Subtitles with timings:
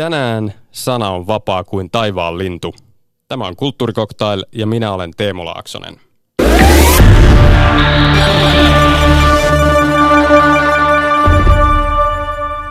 [0.00, 2.74] Tänään sana on vapaa kuin taivaan lintu.
[3.28, 6.00] Tämä on Kulttuurikoktail ja minä olen Teemu Laaksonen.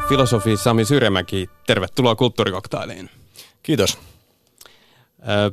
[0.10, 3.10] Filosofi Sami Syremäki, tervetuloa Kulttuurikoktailiin.
[3.64, 3.98] Kiitos.
[5.20, 5.52] Ö,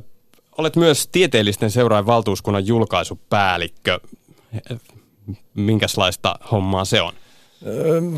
[0.57, 3.99] olet myös tieteellisten seuraajan valtuuskunnan julkaisupäällikkö.
[5.53, 7.13] Minkälaista hommaa se on?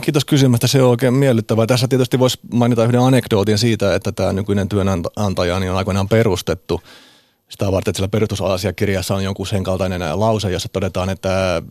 [0.01, 1.67] Kiitos kysymästä, se on oikein miellyttävää.
[1.67, 6.81] Tässä tietysti voisi mainita yhden anekdootin siitä, että tämä nykyinen työnantaja niin on aikoinaan perustettu
[7.49, 11.61] sitä varten, että siellä perustusasiakirjassa on jonkun sen kaltainen lause, jossa todetaan, että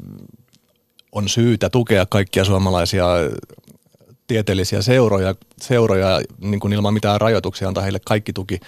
[1.12, 3.06] on syytä tukea kaikkia suomalaisia
[4.26, 8.60] tieteellisiä seuroja, seuroja niin kuin ilman mitään rajoituksia, antaa heille kaikki tuki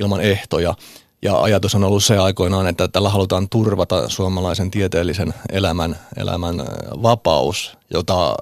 [0.00, 0.74] ilman ehtoja.
[1.24, 6.56] Ja ajatus on ollut se aikoinaan, että tällä halutaan turvata suomalaisen tieteellisen elämän, elämän
[7.02, 8.34] vapaus, jota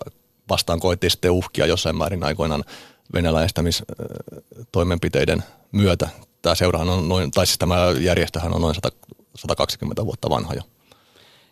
[0.48, 2.64] vastaan koettiin sitten uhkia jossain määrin aikoinaan
[3.12, 6.08] venäläistämistoimenpiteiden myötä.
[6.42, 8.88] Tämä seurahan on noin, tai siis tämä järjestöhän on noin 100,
[9.36, 10.62] 120 vuotta vanha jo.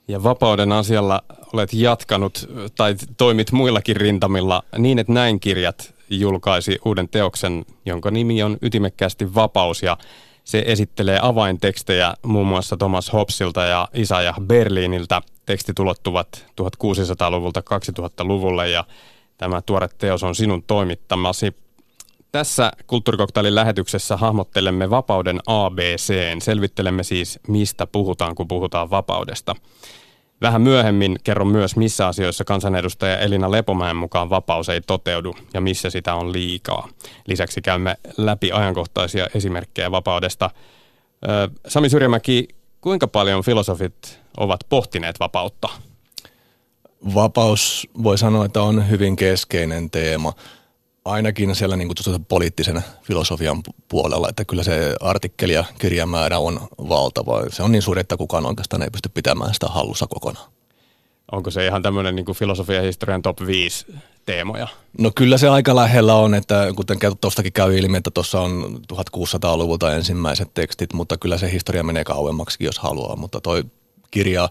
[0.09, 1.23] Ja vapauden asialla
[1.53, 8.43] olet jatkanut tai toimit muillakin rintamilla niin, että näin kirjat julkaisi uuden teoksen, jonka nimi
[8.43, 9.97] on Ytimekkäästi vapaus ja
[10.51, 15.23] se esittelee avaintekstejä muun muassa Thomas Hobbesilta ja Isaiah Berliiniltä.
[15.47, 18.85] Tekstit ulottuvat 1600-luvulta 2000-luvulle ja
[19.39, 21.55] tämä tuore teos on sinun toimittamasi.
[22.33, 26.15] Tässä kulttuurikoktailin lähetyksessä hahmottelemme vapauden ABC.
[26.43, 29.57] Selvittelemme siis, mistä puhutaan, kun puhutaan vapaudesta.
[30.41, 35.91] Vähän myöhemmin kerron myös, missä asioissa kansanedustaja Elina Lepomäen mukaan vapaus ei toteudu ja missä
[35.91, 36.89] sitä on liikaa.
[37.27, 40.51] Lisäksi käymme läpi ajankohtaisia esimerkkejä vapaudesta.
[41.67, 42.49] Sami Syrjämäki,
[42.81, 45.69] kuinka paljon filosofit ovat pohtineet vapautta?
[47.15, 50.33] Vapaus voi sanoa, että on hyvin keskeinen teema–
[51.05, 57.43] ainakin siellä niin kuin poliittisen filosofian puolella, että kyllä se artikkeli ja kirjamäärä on valtava.
[57.51, 60.51] Se on niin suuri, että kukaan oikeastaan ei pysty pitämään sitä hallussa kokonaan.
[61.33, 63.87] Onko se ihan tämmöinen niin filosofia historian top 5
[64.27, 64.69] teemoja?
[64.99, 69.95] No kyllä se aika lähellä on, että kuten tuostakin käy ilmi, että tuossa on 1600-luvulta
[69.95, 73.17] ensimmäiset tekstit, mutta kyllä se historia menee kauemmaksi, jos haluaa.
[73.17, 73.65] Mutta toi
[74.11, 74.49] kirja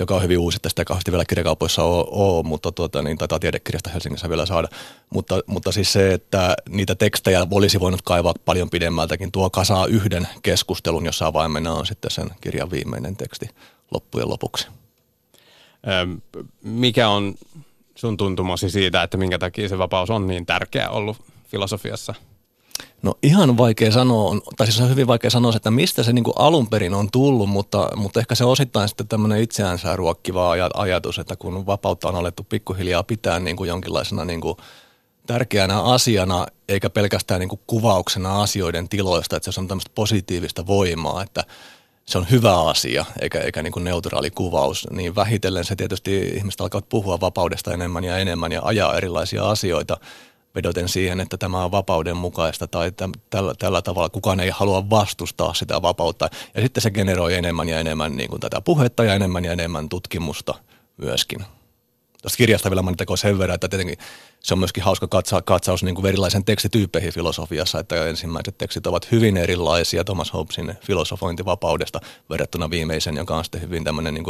[0.00, 3.38] joka on hyvin uusi, että sitä kauheasti vielä kirjakaupoissa ole, ole mutta tuota, niin taitaa
[3.38, 4.68] tiedekirjasta Helsingissä vielä saada.
[5.10, 10.28] Mutta, mutta siis se, että niitä tekstejä olisi voinut kaivaa paljon pidemmältäkin, tuo kasaa yhden
[10.42, 13.48] keskustelun, jossa avaimena on sitten sen kirjan viimeinen teksti
[13.90, 14.68] loppujen lopuksi.
[16.62, 17.34] mikä on
[17.94, 21.16] sun tuntumasi siitä, että minkä takia se vapaus on niin tärkeä ollut
[21.50, 22.14] filosofiassa–
[23.02, 26.34] No ihan vaikea sanoa, tai siis on hyvin vaikea sanoa, että mistä se niin kuin
[26.38, 31.36] alun perin on tullut, mutta, mutta ehkä se osittain sitten tämmöinen itseäänsä ruokkiva ajatus, että
[31.36, 34.56] kun vapautta on alettu pikkuhiljaa pitää niin kuin jonkinlaisena niin kuin
[35.26, 41.22] tärkeänä asiana, eikä pelkästään niin kuin kuvauksena asioiden tiloista, että se on tämmöistä positiivista voimaa,
[41.22, 41.44] että
[42.04, 46.60] se on hyvä asia, eikä, eikä niin kuin neutraali kuvaus, niin vähitellen se tietysti ihmiset
[46.60, 49.96] alkavat puhua vapaudesta enemmän ja enemmän ja ajaa erilaisia asioita–
[50.54, 52.92] vedoten siihen, että tämä on vapauden mukaista tai
[53.30, 56.28] tällä, tällä tavalla kukaan ei halua vastustaa sitä vapautta.
[56.54, 59.88] Ja sitten se generoi enemmän ja enemmän niin kuin tätä puhetta ja enemmän ja enemmän
[59.88, 60.54] tutkimusta
[60.96, 61.44] myöskin.
[62.22, 63.98] Tuosta kirjasta vielä mainittakoon sen verran, että tietenkin
[64.40, 69.12] se on myöskin hauska katsa, katsaus niin kuin erilaisen tekstityyppeihin filosofiassa, että ensimmäiset tekstit ovat
[69.12, 72.00] hyvin erilaisia Thomas Hobbesin filosofointivapaudesta
[72.30, 74.24] verrattuna viimeisen, joka on sitten hyvin tämmöinen niin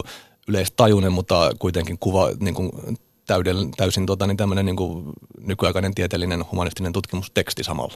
[0.48, 2.70] yleistajuinen, mutta kuitenkin kuva, niin kuin
[3.30, 5.04] täydell, täysin tota, niin tämmöinen niin kuin
[5.41, 7.94] nykyaikainen tieteellinen humanistinen tutkimusteksti samalla.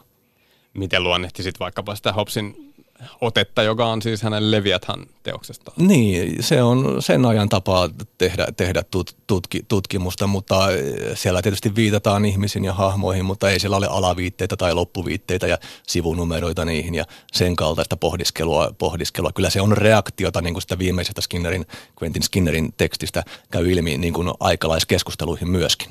[0.75, 2.74] Miten luonnehtisit vaikkapa sitä Hobbesin
[3.21, 5.73] otetta, joka on siis hänen Leviathan teoksesta.
[5.77, 10.69] Niin, se on sen ajan tapa tehdä, tehdä tut, tutki, tutkimusta, mutta
[11.15, 16.65] siellä tietysti viitataan ihmisiin ja hahmoihin, mutta ei siellä ole alaviitteitä tai loppuviitteitä ja sivunumeroita
[16.65, 18.75] niihin ja sen kaltaista pohdiskelua.
[18.79, 19.33] pohdiskelua.
[19.33, 21.67] Kyllä se on reaktiota niin kuin sitä viimeisestä Skinnerin,
[22.03, 25.89] Quentin Skinnerin tekstistä käy ilmi niin kuin aikalaiskeskusteluihin myöskin.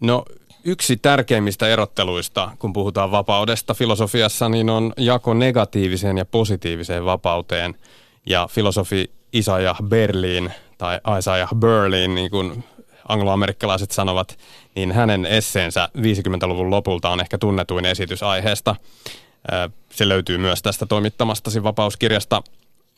[0.00, 0.24] No
[0.64, 7.74] yksi tärkeimmistä erotteluista, kun puhutaan vapaudesta filosofiassa, niin on jako negatiiviseen ja positiiviseen vapauteen.
[8.26, 12.64] Ja filosofi Isaiah Berlin tai Isaiah Berlin, niin kuin
[13.08, 14.38] angloamerikkalaiset sanovat,
[14.74, 18.76] niin hänen esseensä 50-luvun lopulta on ehkä tunnetuin esitys aiheesta.
[19.90, 22.42] Se löytyy myös tästä toimittamastasi vapauskirjasta.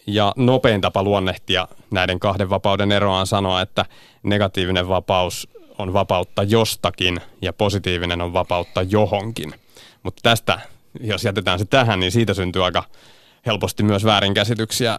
[0.06, 3.84] Ja nopein tapa luonnehtia näiden kahden vapauden eroa on sanoa, että
[4.22, 5.48] negatiivinen vapaus
[5.78, 9.54] on vapautta jostakin ja positiivinen on vapautta johonkin.
[10.02, 10.60] Mutta tästä,
[11.00, 12.84] jos jätetään se tähän, niin siitä syntyy aika
[13.46, 14.98] helposti myös väärinkäsityksiä.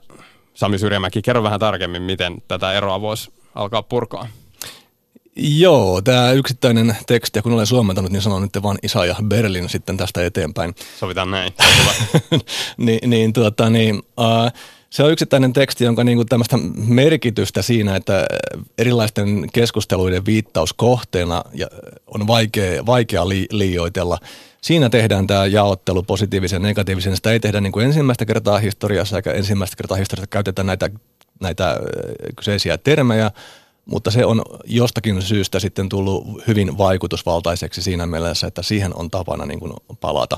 [0.54, 4.28] Sami Syrjämäki, kerro vähän tarkemmin, miten tätä eroa voisi alkaa purkaa.
[5.36, 9.70] Joo, tämä yksittäinen teksti, ja kun olen suomentanut, niin sanon nyt vaan Isa ja Berlin
[9.70, 10.76] sitten tästä eteenpäin.
[11.00, 11.54] Sovitaan näin.
[12.78, 14.52] Ni, niin, tuota, niin, uh,
[14.94, 18.26] se on yksittäinen teksti, jonka niin kuin tämmöistä merkitystä siinä, että
[18.78, 21.44] erilaisten keskusteluiden viittauskohteena
[22.08, 24.18] on vaikea, vaikea li, liioitella.
[24.62, 27.16] Siinä tehdään tämä jaottelu positiivisen ja negatiivisen.
[27.16, 30.90] Sitä ei tehdä niin kuin ensimmäistä kertaa historiassa, eikä ensimmäistä kertaa historiassa käytetään näitä,
[31.40, 31.80] näitä
[32.36, 33.32] kyseisiä termejä,
[33.86, 39.46] mutta se on jostakin syystä sitten tullut hyvin vaikutusvaltaiseksi siinä mielessä, että siihen on tapana
[39.46, 40.38] niin kuin palata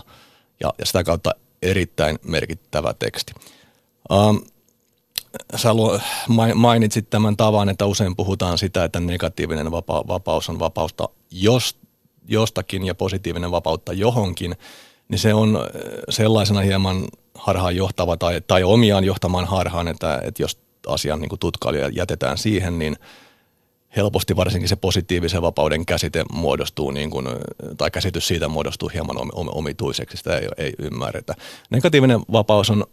[0.59, 1.31] ja, ja sitä kautta
[1.61, 3.33] erittäin merkittävä teksti.
[4.11, 4.41] Um,
[5.55, 5.69] sä
[6.55, 11.77] mainitsit tämän tavan, että usein puhutaan sitä, että negatiivinen vapa- vapaus on vapausta jos,
[12.27, 14.55] jostakin ja positiivinen vapautta johonkin,
[15.09, 15.61] niin se on äh,
[16.09, 17.05] sellaisena hieman
[17.35, 22.79] harhaan johtava tai, tai omiaan johtamaan harhaan, että, että jos asian niin tutkailija jätetään siihen,
[22.79, 22.95] niin
[23.95, 27.27] helposti varsinkin se positiivisen vapauden käsite muodostuu, niin kuin,
[27.77, 31.33] tai käsitys siitä muodostuu hieman omituiseksi, sitä ei, ei ymmärretä.
[31.69, 32.85] Negatiivinen vapaus on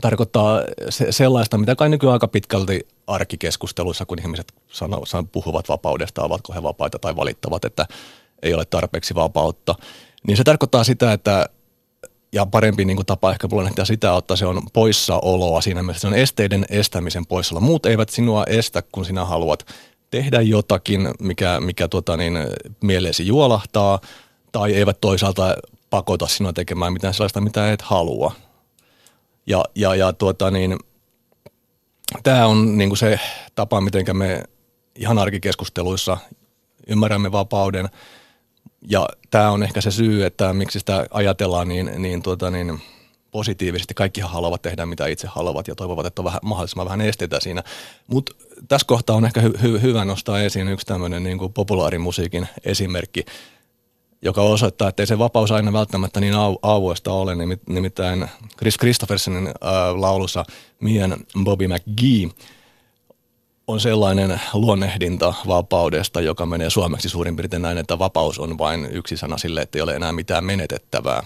[0.00, 6.22] tarkoittaa se, sellaista, mitä kai nykyään aika pitkälti arkikeskusteluissa, kun ihmiset sano, san, puhuvat vapaudesta,
[6.22, 7.86] ovatko he vapaita tai valittavat, että
[8.42, 9.74] ei ole tarpeeksi vapautta,
[10.26, 11.46] niin se tarkoittaa sitä, että
[12.32, 16.06] ja parempi niin kuin tapa ehkä luonnehtia sitä, että se on poissaoloa siinä mielessä, se
[16.06, 17.60] on esteiden estämisen poissaolo.
[17.60, 19.66] Muut eivät sinua estä, kun sinä haluat
[20.10, 22.38] tehdä jotakin, mikä, mikä tuota, niin,
[22.82, 24.00] mieleesi juolahtaa,
[24.52, 25.56] tai eivät toisaalta
[25.90, 28.32] pakota sinua tekemään mitään sellaista, mitä et halua.
[29.46, 30.78] Ja, ja, ja tuota niin,
[32.22, 33.20] tämä on niin kuin se
[33.54, 34.42] tapa, miten me
[34.94, 36.18] ihan arkikeskusteluissa
[36.86, 37.88] ymmärrämme vapauden.
[38.88, 42.80] Ja tämä on ehkä se syy, että miksi sitä ajatellaan niin, niin, tuota niin
[43.30, 43.94] positiivisesti.
[43.94, 47.62] Kaikkihan haluavat tehdä mitä itse haluavat ja toivovat, että on vähän, mahdollisimman vähän esteitä siinä.
[48.06, 48.32] Mutta
[48.68, 53.24] tässä kohtaa on ehkä hy- hy- hyvä nostaa esiin yksi tämmöinen niin populaarimusiikin esimerkki–
[54.22, 56.56] joka osoittaa, että ei se vapaus aina välttämättä niin au,
[57.06, 57.34] ole.
[57.68, 58.28] Nimittäin
[58.58, 59.52] Chris Christophersonin äh,
[59.94, 60.44] laulussa
[60.80, 62.30] Mien Bobby McGee
[63.66, 69.16] on sellainen luonnehdinta vapaudesta, joka menee suomeksi suurin piirtein näin, että vapaus on vain yksi
[69.16, 71.22] sana sille, että ei ole enää mitään menetettävää.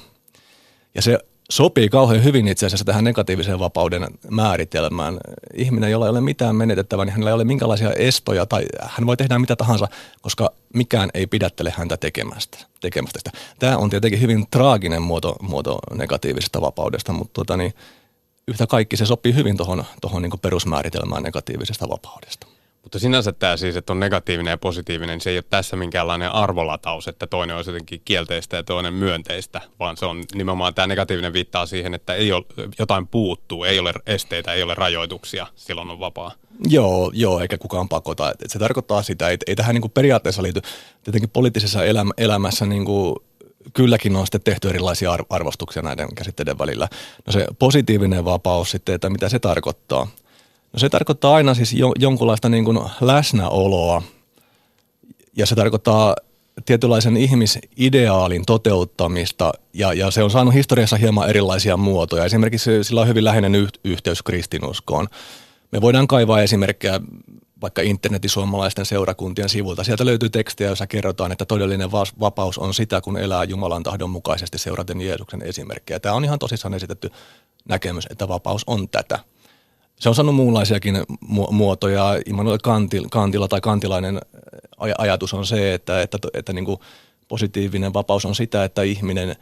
[0.95, 1.19] Ja se
[1.51, 5.19] sopii kauhean hyvin itse asiassa tähän negatiivisen vapauden määritelmään.
[5.55, 9.17] Ihminen, jolla ei ole mitään menetettävää, niin hänellä ei ole minkälaisia estoja tai hän voi
[9.17, 9.89] tehdä mitä tahansa,
[10.23, 13.31] koska mikään ei pidättele häntä tekemästä, tekemästä sitä.
[13.59, 17.75] Tämä on tietenkin hyvin traaginen muoto, muoto negatiivisesta vapaudesta, mutta tuota niin,
[18.49, 22.47] yhtä kaikki se sopii hyvin tuohon tohon niin perusmääritelmään negatiivisesta vapaudesta.
[22.87, 26.33] Mutta sinänsä tämä siis, että on negatiivinen ja positiivinen, niin se ei ole tässä minkäänlainen
[26.35, 31.33] arvolataus, että toinen on jotenkin kielteistä ja toinen myönteistä, vaan se on nimenomaan tämä negatiivinen
[31.33, 32.45] viittaa siihen, että ei ole,
[32.79, 36.33] jotain puuttuu, ei ole esteitä, ei ole rajoituksia, silloin on vapaa.
[36.69, 38.31] Joo, joo eikä kukaan pakota.
[38.31, 40.61] Et se tarkoittaa sitä, että ei tähän niin kuin periaatteessa liity,
[41.05, 43.17] tietenkin poliittisessa elämä, elämässä niin kuin
[43.73, 46.89] kylläkin on sitten tehty erilaisia arvostuksia näiden käsitteiden välillä.
[47.27, 50.07] No se positiivinen vapaus sitten, että mitä se tarkoittaa–
[50.77, 54.03] No se tarkoittaa aina siis jo, jonkunlaista niin kuin läsnäoloa
[55.37, 56.17] ja se tarkoittaa
[56.65, 62.25] tietynlaisen ihmisideaalin toteuttamista ja, ja se on saanut historiassa hieman erilaisia muotoja.
[62.25, 65.07] Esimerkiksi sillä on hyvin läheinen yhteys kristinuskoon.
[65.73, 67.01] Me voidaan kaivaa esimerkkejä
[67.61, 69.85] vaikka internetin suomalaisten seurakuntien sivulta.
[69.85, 74.59] Sieltä löytyy tekstiä, jossa kerrotaan, että todellinen vapaus on sitä, kun elää Jumalan tahdon mukaisesti
[74.59, 76.01] seuraten Jeesuksen esimerkkejä.
[76.01, 77.11] Tämä on ihan tosissaan esitetty
[77.69, 79.19] näkemys, että vapaus on tätä–
[80.01, 81.05] se on saanut muunlaisiakin
[81.51, 82.21] muotoja.
[82.27, 82.59] Immanuel
[83.11, 84.21] Kantila tai kantilainen
[84.99, 86.79] ajatus on se, että, että, että niin kuin
[87.29, 89.37] positiivinen vapaus on sitä, että ihminen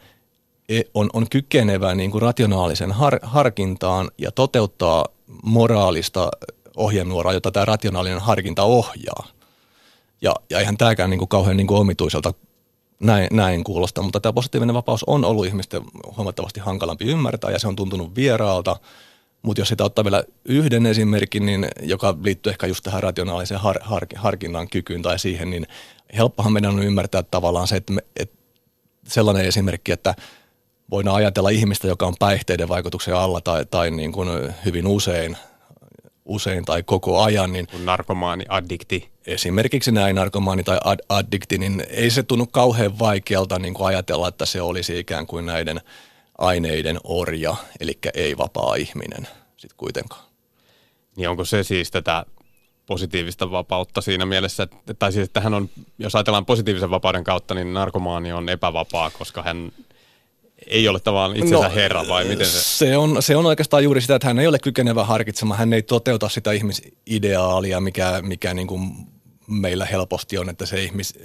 [0.69, 5.05] e, on, on kykenevä niin kuin rationaalisen har, harkintaan ja toteuttaa
[5.43, 6.31] moraalista
[6.77, 9.27] ohjenuoraa, jota tämä rationaalinen harkinta ohjaa.
[10.21, 12.33] Ja, ja eihän tämäkään niin kuin kauhean niin kuin omituiselta
[12.99, 15.81] näin, näin kuulosta, mutta tämä positiivinen vapaus on ollut ihmisten
[16.17, 18.75] huomattavasti hankalampi ymmärtää ja se on tuntunut vieraalta–
[19.45, 23.77] mutta jos sitä ottaa vielä yhden esimerkin, niin, joka liittyy ehkä just tähän rationaaliseen har,
[23.81, 25.67] har, harkinnan kykyyn tai siihen, niin
[26.17, 28.37] helppohan meidän on ymmärtää tavallaan se, että, me, että
[29.07, 30.15] sellainen esimerkki, että
[30.91, 35.37] voidaan ajatella ihmistä, joka on päihteiden vaikutuksen alla tai, tai niin kuin hyvin usein,
[36.25, 37.53] usein tai koko ajan.
[37.53, 39.09] Niin narkomaani, addikti.
[39.27, 44.27] Esimerkiksi näin narkomaani tai ad, addikti, niin ei se tunnu kauhean vaikealta niin kuin ajatella,
[44.27, 45.81] että se olisi ikään kuin näiden–
[46.37, 49.27] aineiden orja, eli ei vapaa ihminen
[49.57, 50.25] sitten kuitenkaan.
[51.15, 52.25] Niin onko se siis tätä
[52.85, 57.53] positiivista vapautta siinä mielessä, että, tai siis että hän on, jos ajatellaan positiivisen vapauden kautta,
[57.55, 59.71] niin narkomaani on epävapaa, koska hän
[60.67, 62.61] ei ole tavallaan itsensä no, herra vai miten se?
[62.61, 65.81] Se on, se on oikeastaan juuri sitä, että hän ei ole kykenevä harkitsemaan, hän ei
[65.81, 68.91] toteuta sitä ihmisideaalia, mikä, mikä niin kuin
[69.47, 71.19] meillä helposti on, että se ihmis,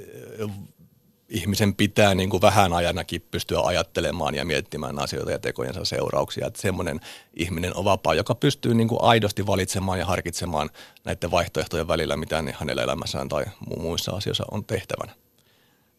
[1.31, 6.47] ihmisen pitää niin kuin vähän ajanakin pystyä ajattelemaan ja miettimään asioita ja tekojensa seurauksia.
[6.47, 7.01] Että semmoinen
[7.35, 10.71] ihminen on vapaa, joka pystyy niin kuin aidosti valitsemaan ja harkitsemaan
[11.05, 13.45] näiden vaihtoehtojen välillä, mitä hänellä elämässään tai
[13.79, 15.13] muissa asioissa on tehtävänä.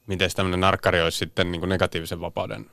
[0.08, 2.66] Miten tämmöinen narkkari olisi sitten niin kuin negatiivisen vapauden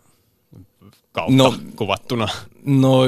[1.13, 2.29] kautta no, kuvattuna?
[2.65, 3.01] No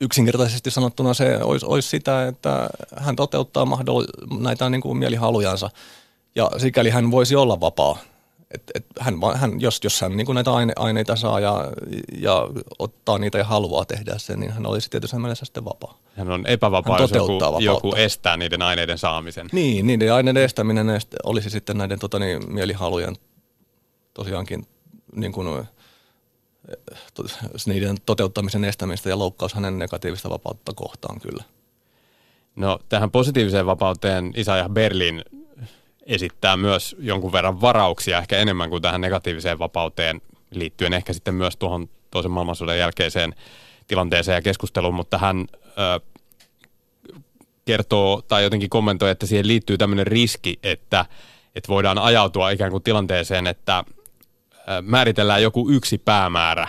[0.00, 5.70] yksinkertaisesti sanottuna se olisi, olisi sitä, että hän toteuttaa mahdoll- näitä niin kuin mielihalujansa
[6.34, 7.98] ja sikäli hän voisi olla vapaa.
[8.50, 11.72] Et, et hän, hän, jos, jos hän niin kuin näitä aine, aineita saa ja,
[12.18, 15.98] ja ottaa niitä ja haluaa tehdä sen, niin hän olisi tietysti mielessä sitten vapaa.
[16.16, 19.46] Hän on epävapaa, hän jos joku, joku estää niiden aineiden saamisen.
[19.52, 20.86] Niin, niiden aineiden estäminen
[21.24, 23.16] olisi sitten näiden tota, niin, mielihalujen
[24.14, 24.66] tosiaankin
[25.16, 25.66] niin kuin,
[27.66, 31.44] niiden toteuttamisen estämistä ja loukkaus hänen negatiivista vapautta kohtaan kyllä.
[32.56, 35.24] No tähän positiiviseen vapauteen ja Berlin
[36.10, 41.56] esittää myös jonkun verran varauksia, ehkä enemmän kuin tähän negatiiviseen vapauteen liittyen, ehkä sitten myös
[41.56, 43.34] tuohon toisen maailmansodan jälkeiseen
[43.86, 46.00] tilanteeseen ja keskusteluun, mutta hän ö,
[47.64, 51.04] kertoo tai jotenkin kommentoi, että siihen liittyy tämmöinen riski, että,
[51.54, 53.84] että voidaan ajautua ikään kuin tilanteeseen, että
[54.82, 56.68] määritellään joku yksi päämäärä,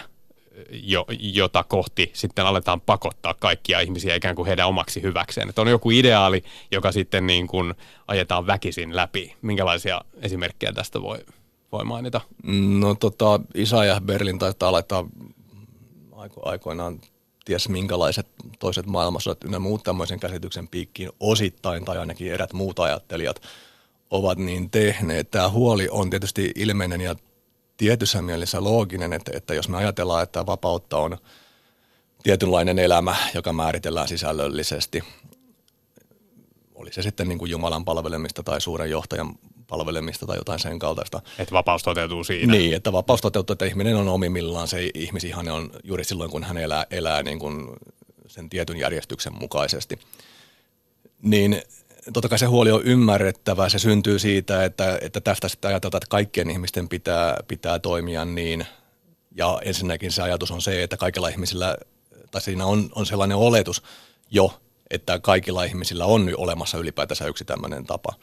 [0.71, 5.49] jo, jota kohti sitten aletaan pakottaa kaikkia ihmisiä ikään kuin heidän omaksi hyväkseen.
[5.49, 7.73] Että on joku ideaali, joka sitten niin kuin
[8.07, 9.35] ajetaan väkisin läpi.
[9.41, 11.19] Minkälaisia esimerkkejä tästä voi,
[11.71, 12.21] voi mainita?
[12.79, 15.05] No tota, Isa ja Berlin taitaa laittaa
[16.11, 17.01] aiko, aikoinaan
[17.45, 18.27] ties minkälaiset
[18.59, 23.41] toiset maailmansodat ynnä muut tämmöisen käsityksen piikkiin osittain, tai ainakin erät muut ajattelijat
[24.11, 25.31] ovat niin tehneet.
[25.31, 27.15] Tämä huoli on tietysti ilmeinen ja
[27.81, 31.17] tietyssä mielessä looginen, että, että jos me ajatellaan, että vapautta on
[32.23, 35.03] tietynlainen elämä, joka määritellään sisällöllisesti,
[36.75, 39.35] oli se sitten niin kuin Jumalan palvelemista tai suuren johtajan
[39.67, 41.21] palvelemista tai jotain sen kaltaista.
[41.39, 42.51] Että vapaus toteutuu siinä.
[42.53, 46.57] Niin, että vapaus toteutuu, että ihminen on omimillaan, se ihmisihan on juuri silloin, kun hän
[46.57, 47.67] elää, elää niin kuin
[48.27, 49.99] sen tietyn järjestyksen mukaisesti.
[51.21, 51.61] Niin
[52.13, 53.69] totta kai se huoli on ymmärrettävä.
[53.69, 58.65] Se syntyy siitä, että, että tästä sitten ajatellaan, että kaikkien ihmisten pitää, pitää toimia niin.
[59.35, 61.77] Ja ensinnäkin se ajatus on se, että kaikilla ihmisillä,
[62.31, 63.83] tai siinä on, on sellainen oletus
[64.31, 68.13] jo, että kaikilla ihmisillä on nyt olemassa ylipäätänsä yksi tämmöinen tapa.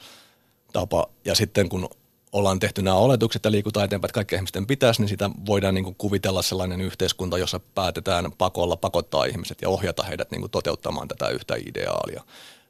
[0.73, 1.08] tapa.
[1.25, 1.88] Ja sitten kun
[2.32, 5.85] ollaan tehty nämä oletukset ja liikutaan eteenpäin, että kaikki ihmisten pitäisi, niin sitä voidaan niin
[5.85, 11.08] kuin kuvitella sellainen yhteiskunta, jossa päätetään pakolla pakottaa ihmiset ja ohjata heidät niin kuin toteuttamaan
[11.08, 12.23] tätä yhtä ideaalia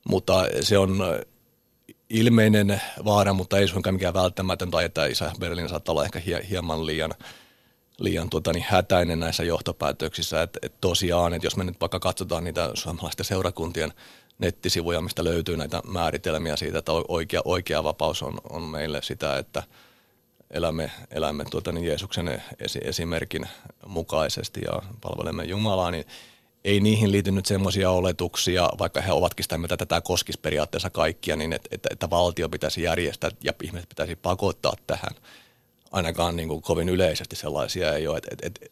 [0.08, 0.98] mutta se on
[2.10, 6.86] ilmeinen vaara, mutta ei suinkaan mikään välttämätön, tai että Isä Berlin saattaa olla ehkä hieman
[6.86, 7.14] liian,
[7.98, 10.42] liian tuota, niin hätäinen näissä johtopäätöksissä.
[10.42, 13.92] Että et tosiaan, että jos me nyt vaikka katsotaan niitä suomalaisten seurakuntien
[14.38, 19.62] nettisivuja, mistä löytyy näitä määritelmiä siitä, että oikea, oikea vapaus on, on meille sitä, että
[20.50, 23.48] elämme, elämme tuota, niin Jeesuksen esi, esimerkin
[23.86, 26.04] mukaisesti ja palvelemme Jumalaa, niin
[26.68, 30.90] ei niihin liity nyt semmoisia oletuksia, vaikka he ovatkin sitä mieltä, että tämä koskisi periaatteessa
[30.90, 35.10] kaikkia, niin että, että, että valtio pitäisi järjestää ja ihmiset pitäisi pakottaa tähän.
[35.92, 38.18] Ainakaan niin kuin kovin yleisesti sellaisia ei ole.
[38.18, 38.66] Että, että,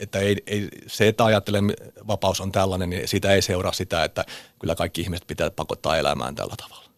[0.00, 1.74] että ei, ei, se, että ajattelen
[2.06, 4.24] vapaus on tällainen, niin siitä ei seuraa sitä, että
[4.58, 6.90] kyllä kaikki ihmiset pitää pakottaa elämään tällä tavalla.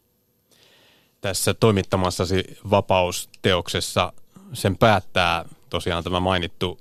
[1.21, 4.13] Tässä toimittamassasi vapausteoksessa
[4.53, 6.79] sen päättää tosiaan tämä mainittu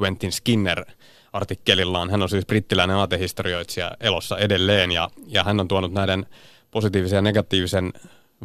[0.00, 0.84] Quentin Skinner–
[1.32, 2.10] artikkelillaan.
[2.10, 6.26] Hän on siis brittiläinen aatehistorioitsija elossa edelleen ja, ja hän on tuonut näiden
[6.70, 7.92] positiivisen ja negatiivisen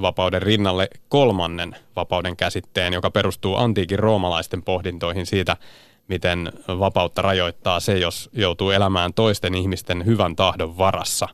[0.01, 5.57] vapauden rinnalle kolmannen vapauden käsitteen, joka perustuu antiikin roomalaisten pohdintoihin siitä,
[6.07, 11.27] miten vapautta rajoittaa se, jos joutuu elämään toisten ihmisten hyvän tahdon varassa.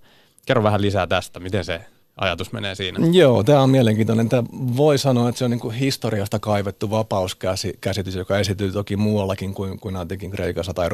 [0.46, 1.82] Kerro vähän lisää tästä, miten se
[2.20, 3.00] ajatus menee siinä.
[3.12, 4.30] Joo, tämä on mielenkiintoinen.
[4.30, 4.44] Tämä
[4.78, 9.80] voi sanoa, että se on niin kuin historiasta kaivettu vapauskäsitys, joka esityy toki muuallakin kuin,
[9.80, 10.90] kuin antiikin Kreikassa tai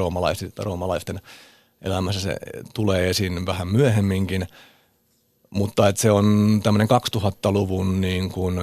[0.57, 1.21] roomalaisten
[1.81, 2.21] elämässä.
[2.21, 2.37] Se
[2.73, 4.47] tulee esiin vähän myöhemminkin,
[5.49, 8.59] mutta että se on tämmöinen 2000-luvun niin kuin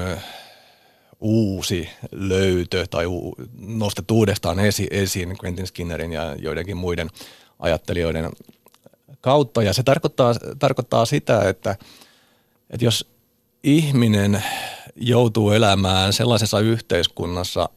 [1.21, 3.05] uusi löytö tai
[3.59, 7.09] nostettu uudestaan esi, esiin Quentin Skinnerin ja joidenkin muiden
[7.59, 8.31] ajattelijoiden
[9.21, 9.63] kautta.
[9.63, 11.77] Ja se tarkoittaa, tarkoittaa sitä, että–
[12.73, 13.11] että jos
[13.63, 14.45] ihminen
[14.97, 17.69] joutuu elämään sellaisessa yhteiskunnassa,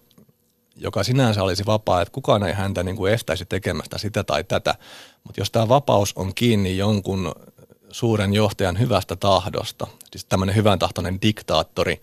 [0.76, 4.76] joka sinänsä olisi vapaa, että kukaan ei häntä niin kuin estäisi tekemästä sitä tai tätä,
[5.24, 7.32] mutta jos tämä vapaus on kiinni jonkun
[7.92, 12.02] suuren johtajan hyvästä tahdosta, siis tämmöinen hyvän tahtoinen diktaattori,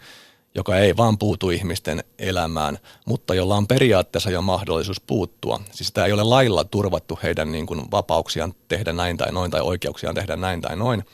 [0.54, 5.60] joka ei vaan puutu ihmisten elämään, mutta jolla on periaatteessa jo mahdollisuus puuttua.
[5.72, 9.60] Siis sitä ei ole lailla turvattu heidän niin kuin vapauksiaan tehdä näin tai noin tai
[9.60, 11.04] oikeuksiaan tehdä näin tai noin,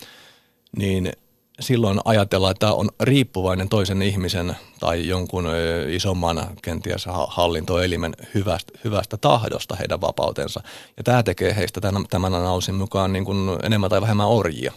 [0.76, 1.12] niin
[1.60, 5.46] silloin ajatellaan, että on riippuvainen toisen ihmisen tai jonkun
[5.88, 10.60] isomman kenties hallintoelimen hyvästä, hyvästä tahdosta heidän vapautensa.
[10.96, 14.72] Ja tämä tekee heistä tämän, tämän analyysin mukaan niin kuin enemmän tai vähemmän orjia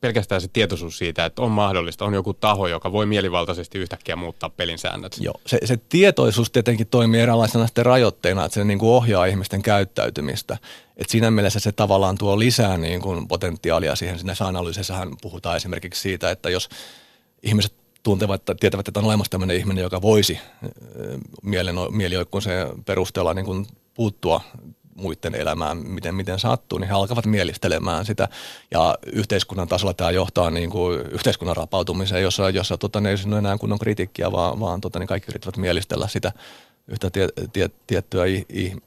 [0.00, 4.50] pelkästään se tietoisuus siitä, että on mahdollista, on joku taho, joka voi mielivaltaisesti yhtäkkiä muuttaa
[4.50, 5.16] pelin säännöt.
[5.20, 9.62] Joo, se, se tietoisuus tietenkin toimii eräänlaisena sitten rajoitteena, että se niin kuin ohjaa ihmisten
[9.62, 10.58] käyttäytymistä.
[10.96, 14.18] Et siinä mielessä se tavallaan tuo lisää niin kuin potentiaalia siihen.
[14.18, 16.68] Siinä analyysissähän puhutaan esimerkiksi siitä, että jos
[17.42, 20.38] ihmiset tuntevat tai tietävät, että on olemassa tämmöinen ihminen, joka voisi
[21.90, 22.42] mielijoikkuun
[22.86, 24.40] perusteella niin kuin puuttua
[24.96, 28.28] muiden elämään, miten, miten sattuu, niin he alkavat mielistelemään sitä.
[28.70, 33.38] Ja yhteiskunnan tasolla tämä johtaa niin kuin yhteiskunnan rapautumiseen, jossa, jossa tota, ne ei synny
[33.38, 36.32] enää kunnon kritiikkiä, vaan, vaan tota, niin kaikki yrittävät mielistellä sitä
[36.88, 38.24] yhtä tie, tie, tiettyä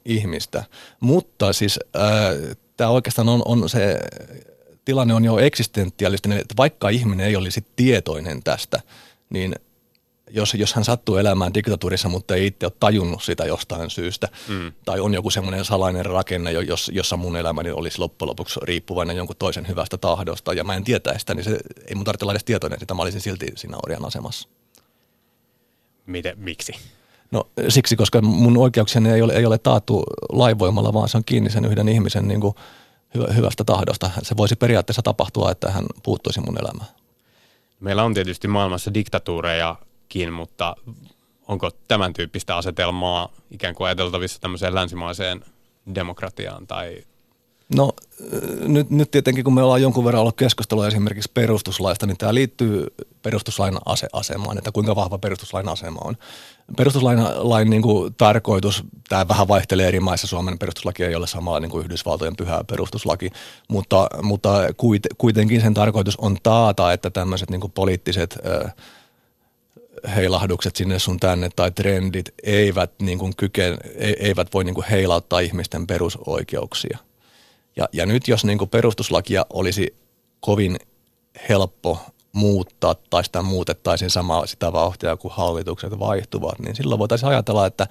[0.04, 0.64] ihmistä.
[1.00, 1.80] Mutta siis
[2.76, 3.98] tämä oikeastaan on, on se
[4.84, 8.80] tilanne on jo eksistentiaalistinen, että vaikka ihminen ei olisi tietoinen tästä,
[9.30, 9.54] niin–
[10.30, 14.72] jos, jos hän sattuu elämään diktatuurissa, mutta ei itse ole tajunnut sitä jostain syystä, mm.
[14.84, 19.36] tai on joku semmoinen salainen rakenne, jos, jossa mun elämäni olisi loppujen lopuksi riippuvainen jonkun
[19.36, 22.44] toisen hyvästä tahdosta, ja mä en tietää sitä, niin se, ei mun tarvitse olla edes
[22.44, 24.48] tietoinen, että mä olisin silti siinä orjan asemassa.
[26.06, 26.72] Miten, miksi?
[27.30, 31.50] No siksi, koska mun oikeuksiani ei ole, ei ole taattu laivoimalla, vaan se on kiinni
[31.50, 32.54] sen yhden ihmisen niin kuin
[33.36, 34.10] hyvästä tahdosta.
[34.22, 36.90] Se voisi periaatteessa tapahtua, että hän puuttuisi mun elämään.
[37.80, 39.76] Meillä on tietysti maailmassa diktatuureja
[40.08, 40.76] kin, mutta
[41.48, 45.44] onko tämän tyyppistä asetelmaa ikään kuin ajateltavissa tämmöiseen länsimaiseen
[45.94, 47.02] demokratiaan tai
[47.76, 47.92] No
[48.66, 52.86] nyt, nyt tietenkin, kun me ollaan jonkun verran ollut keskustelua esimerkiksi perustuslaista, niin tämä liittyy
[53.22, 56.16] perustuslain ase- asemaan, että kuinka vahva perustuslain asema on.
[56.76, 61.60] Perustuslain lain niin kuin, tarkoitus, tämä vähän vaihtelee eri maissa, Suomen perustuslaki ei ole samalla
[61.60, 63.30] niin kuin Yhdysvaltojen pyhä perustuslaki,
[63.68, 64.50] mutta, mutta
[65.18, 68.74] kuitenkin sen tarkoitus on taata, että tämmöiset niin kuin poliittiset äh,
[70.16, 73.78] heilahdukset sinne sun tänne tai trendit eivät, niin kuin kyken,
[74.20, 76.98] eivät voi niin kuin heilauttaa ihmisten perusoikeuksia.
[77.76, 79.94] Ja, ja nyt jos niin kuin perustuslakia olisi
[80.40, 80.78] kovin
[81.48, 81.98] helppo
[82.32, 87.86] muuttaa tai sitä muutettaisiin samaa sitä vauhtia, kun hallitukset vaihtuvat, niin silloin voitaisiin ajatella, että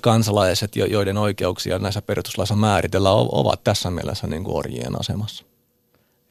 [0.00, 5.44] kansalaiset, joiden oikeuksia näissä perustuslaissa määritellään, ovat tässä mielessä niin kuin orjien asemassa.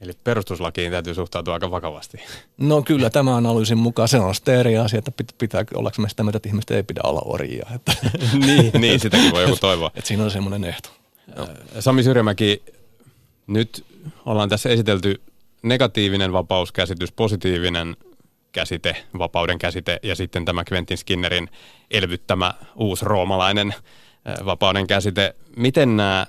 [0.01, 2.17] Eli perustuslakiin täytyy suhtautua aika vakavasti.
[2.57, 6.23] No kyllä, tämä analyysin mukaan se on sitten eri asia, että pitää, ollaanko me sitä
[6.23, 7.67] mieltä, että ihmiset ei pidä olla orjia.
[7.75, 7.91] Että.
[8.45, 9.91] niin, niin, sitäkin voi joku toivoa.
[9.95, 10.89] että siinä on semmoinen ehto.
[11.35, 11.47] No.
[11.79, 12.63] Sami Syrjämäki,
[13.47, 13.85] nyt
[14.25, 15.21] ollaan tässä esitelty
[15.61, 17.97] negatiivinen vapauskäsitys, positiivinen
[18.51, 21.49] käsite, vapauden käsite ja sitten tämä Quentin Skinnerin
[21.91, 23.75] elvyttämä uusi roomalainen
[24.45, 25.35] vapauden käsite.
[25.55, 26.27] Miten nämä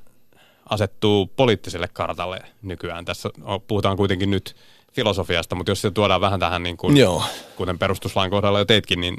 [0.70, 3.04] asettuu poliittiselle kartalle nykyään.
[3.04, 3.30] Tässä
[3.66, 4.56] puhutaan kuitenkin nyt
[4.92, 7.22] filosofiasta, mutta jos se tuodaan vähän tähän, niin kuin, Joo.
[7.56, 9.16] kuten perustuslain kohdalla jo teitkin, niin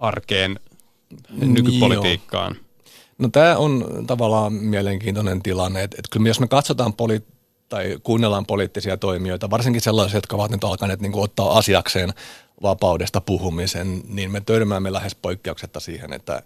[0.00, 0.60] arkeen
[1.30, 2.54] nykypolitiikkaan.
[2.54, 2.64] Joo.
[3.20, 7.26] No tämä on tavallaan mielenkiintoinen tilanne, että, että kyllä jos me katsotaan poli-
[7.68, 12.12] tai kuunnellaan poliittisia toimijoita, varsinkin sellaisia, jotka ovat nyt alkaneet niin ottaa asiakseen
[12.62, 16.42] vapaudesta puhumisen, niin me törmäämme lähes poikkeuksetta siihen, että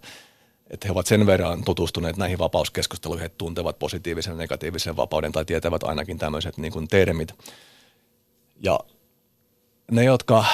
[0.69, 5.45] että he ovat sen verran tutustuneet näihin vapauskeskusteluihin, että tuntevat positiivisen ja negatiivisen vapauden tai
[5.45, 7.33] tietävät ainakin tämmöiset niin kuin termit.
[8.59, 8.79] Ja
[9.91, 10.45] ne, jotka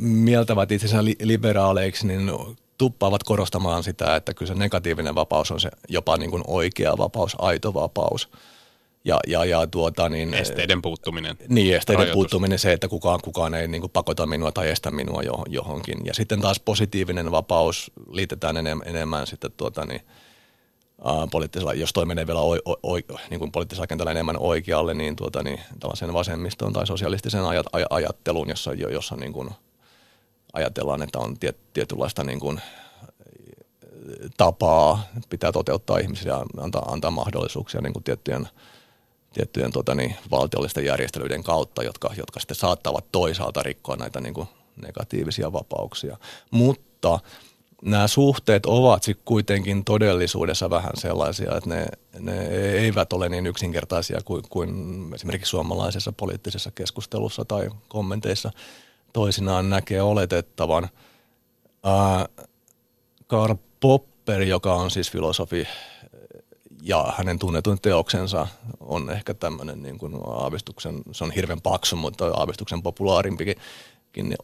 [0.00, 2.30] mieltävät itsensä liberaaleiksi, niin
[2.78, 7.36] tuppaavat korostamaan sitä, että kyllä se negatiivinen vapaus on se jopa niin kuin oikea vapaus,
[7.38, 8.28] aito vapaus–
[9.04, 11.38] ja, ja, ja tuota, niin, esteiden puuttuminen.
[11.48, 12.14] Niin, esteiden rajoitus.
[12.14, 15.98] puuttuminen, se, että kukaan, kukaan ei niin kuin, pakota minua tai estä minua johonkin.
[16.04, 20.00] Ja sitten taas positiivinen vapaus liitetään enemmän, enemmän sitten tuota, niin,
[21.30, 25.42] poliittisella, jos toi menee vielä oi, oi, niin kuin poliittisella kentällä enemmän oikealle, niin, tuota,
[25.42, 29.50] niin tällaisen vasemmiston tai sosialistisen ajat, aj, ajatteluun, jossa, jossa niin kuin
[30.58, 32.60] ajatellaan, että on tiet, tietynlaista niin kuin,
[34.36, 38.48] tapaa, pitää toteuttaa ihmisiä ja antaa, antaa mahdollisuuksia niin kuin tiettyjen
[39.32, 44.48] tiettyjen tota, niin, valtiollisten järjestelyiden kautta, jotka, jotka sitten saattavat toisaalta rikkoa näitä niin kuin,
[44.82, 46.16] negatiivisia vapauksia.
[46.50, 47.18] Mutta
[47.82, 51.86] nämä suhteet ovat sitten kuitenkin todellisuudessa vähän sellaisia, että ne,
[52.18, 54.70] ne eivät ole niin yksinkertaisia kuin, kuin
[55.14, 58.50] esimerkiksi suomalaisessa poliittisessa keskustelussa tai kommenteissa
[59.12, 60.88] toisinaan näkee oletettavan.
[61.84, 62.26] Ää,
[63.26, 65.66] Karl Popper, joka on siis filosofi
[66.82, 68.46] ja hänen tunnetuin teoksensa
[68.80, 73.56] on ehkä tämmöinen niin kuin aavistuksen, se on hirveän paksu, mutta aavistuksen populaarimpikin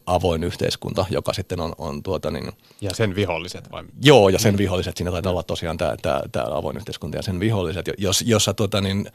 [0.05, 2.51] avoin yhteiskunta, joka sitten on, on tuota niin...
[2.81, 3.83] Ja sen viholliset vai?
[4.01, 4.97] Joo, ja sen viholliset.
[4.97, 8.81] Siinä taitaa olla tosiaan tämä, tämä, tämä avoin yhteiskunta ja sen viholliset, jos, jossa tuota
[8.81, 9.11] niin,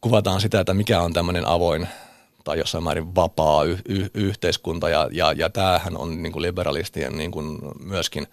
[0.00, 1.88] kuvataan sitä, että mikä on tämmöinen avoin
[2.44, 4.88] tai jossain määrin vapaa y- y- yhteiskunta.
[4.88, 8.26] Ja, ja, ja tämähän on niin kuin liberalistien niin kuin myöskin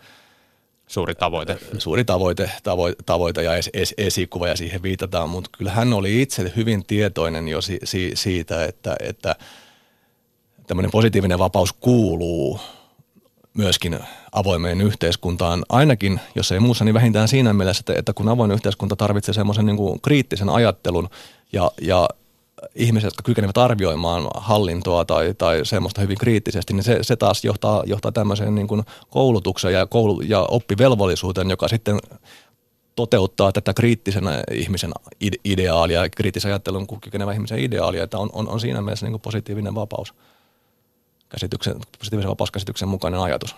[0.88, 1.58] suuri tavoite.
[1.78, 6.22] Suuri tavoite, tavoite, tavoite ja es, es, esikuva ja siihen viitataan, mutta kyllä hän oli
[6.22, 9.36] itse hyvin tietoinen jo si, si, siitä, että, että
[10.67, 12.60] tämmöinen positiivinen vapaus kuuluu
[13.54, 14.00] myöskin
[14.32, 18.96] avoimeen yhteiskuntaan, ainakin, jos ei muussa, niin vähintään siinä mielessä, että, että kun avoin yhteiskunta
[18.96, 21.10] tarvitsee semmoisen niin kuin kriittisen ajattelun
[21.54, 22.10] ja, ja
[22.76, 27.84] ihmiset, jotka kykenevät arvioimaan hallintoa tai, tai semmoista hyvin kriittisesti, niin se, se taas johtaa,
[27.86, 32.00] johtaa tämmöiseen niin kuin koulutukseen ja, koulu- ja oppivelvollisuuteen, joka sitten
[32.96, 34.91] toteuttaa tätä kriittisen ihmisen
[35.46, 39.76] ideaalia, kriittisen ajattelun kykenevän ihmisen ideaalia, että on, on, on siinä mielessä niin kuin positiivinen
[39.76, 40.13] vapaus,
[41.30, 43.56] käsityksen, positiivisen vapauskäsityksen mukainen ajatus.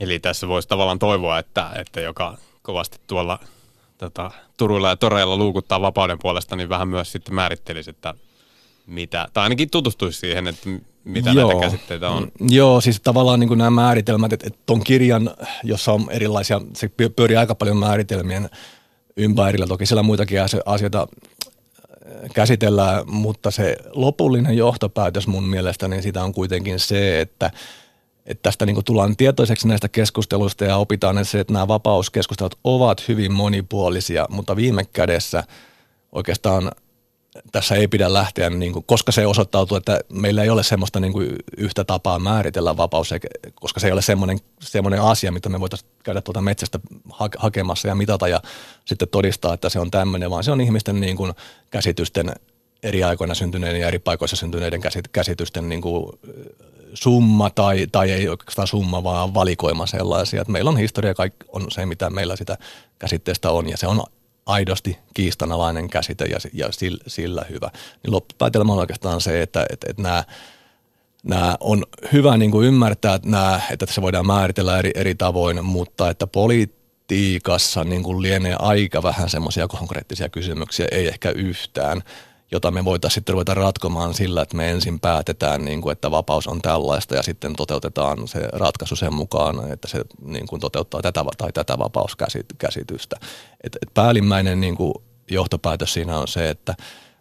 [0.00, 3.38] Eli tässä voisi tavallaan toivoa, että, että joka kovasti tuolla
[4.00, 8.14] tota, Turuilla ja Toreilla luukuttaa vapauden puolesta, niin vähän myös sitten määrittelisi, että
[8.86, 10.70] mitä, tai ainakin tutustuisi siihen, että
[11.04, 11.48] mitä Joo.
[11.48, 12.22] näitä käsitteitä on.
[12.22, 15.30] Mm, joo, siis tavallaan niin kuin nämä määritelmät, että, että ton kirjan,
[15.64, 18.50] jossa on erilaisia, se pyörii aika paljon määritelmien
[19.16, 26.24] ympärillä, toki siellä muitakin asioita äh, käsitellään, mutta se lopullinen johtopäätös mun mielestä, niin sitä
[26.24, 27.50] on kuitenkin se, että
[28.30, 33.08] että tästä niin tullaan tietoiseksi näistä keskusteluista ja opitaan että se, että nämä vapauskeskustelut ovat
[33.08, 35.44] hyvin monipuolisia, mutta viime kädessä
[36.12, 36.70] oikeastaan
[37.52, 41.12] tässä ei pidä lähteä, niin kuin, koska se osoittautuu, että meillä ei ole semmoista niin
[41.12, 43.10] kuin yhtä tapaa määritellä vapaus,
[43.54, 46.80] koska se ei ole semmoinen, semmoinen asia, mitä me voitaisiin käydä tuolta metsästä
[47.38, 48.42] hakemassa ja mitata ja
[48.84, 51.32] sitten todistaa, että se on tämmöinen, vaan se on ihmisten niin kuin
[51.70, 52.32] käsitysten
[52.82, 54.80] eri aikoina syntyneiden ja eri paikoissa syntyneiden
[55.12, 56.12] käsitysten niin kuin
[56.94, 60.40] summa tai, tai ei oikeastaan summa, vaan valikoima sellaisia.
[60.40, 62.58] Että meillä on historia, kaikki on se, mitä meillä sitä
[62.98, 64.02] käsitteestä on ja se on
[64.46, 67.70] aidosti kiistanalainen käsite ja, ja sillä, sillä hyvä.
[68.02, 70.24] Niin loppupäätelmä on oikeastaan se, että, että, että nämä,
[71.22, 75.64] nämä on hyvä niin kuin ymmärtää, että, nämä, että se voidaan määritellä eri, eri tavoin,
[75.64, 82.02] mutta että politiikassa niin kuin lienee aika vähän semmoisia konkreettisia kysymyksiä, ei ehkä yhtään
[82.52, 86.46] jota me voitaisiin sitten ruveta ratkomaan sillä, että me ensin päätetään, niin kuin, että vapaus
[86.46, 91.24] on tällaista ja sitten toteutetaan se ratkaisu sen mukaan, että se niin kuin, toteuttaa tätä
[91.38, 93.16] tai tätä vapauskäsitystä.
[93.64, 94.94] Et, et päällimmäinen niin kuin,
[95.30, 96.74] johtopäätös siinä on se, että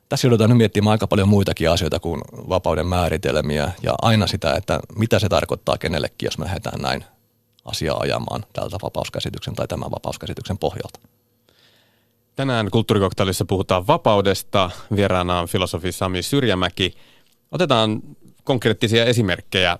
[0.09, 4.79] tässä joudutaan nyt miettimään aika paljon muitakin asioita kuin vapauden määritelmiä ja aina sitä, että
[4.95, 7.05] mitä se tarkoittaa kenellekin, jos me lähdetään näin
[7.65, 10.99] asiaa ajamaan tältä vapauskäsityksen tai tämän vapauskäsityksen pohjalta.
[12.39, 14.71] Tänään kulttuurikoktailissa puhutaan vapaudesta.
[14.95, 16.93] Vieraana on filosofi Sami Syrjämäki.
[17.51, 18.01] Otetaan
[18.43, 19.77] konkreettisia esimerkkejä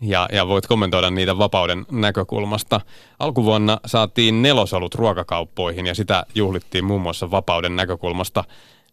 [0.00, 2.80] ja, ja voit kommentoida niitä vapauden näkökulmasta.
[3.18, 8.44] Alkuvuonna saatiin nelosolut ruokakauppoihin ja sitä juhlittiin muun muassa vapauden näkökulmasta.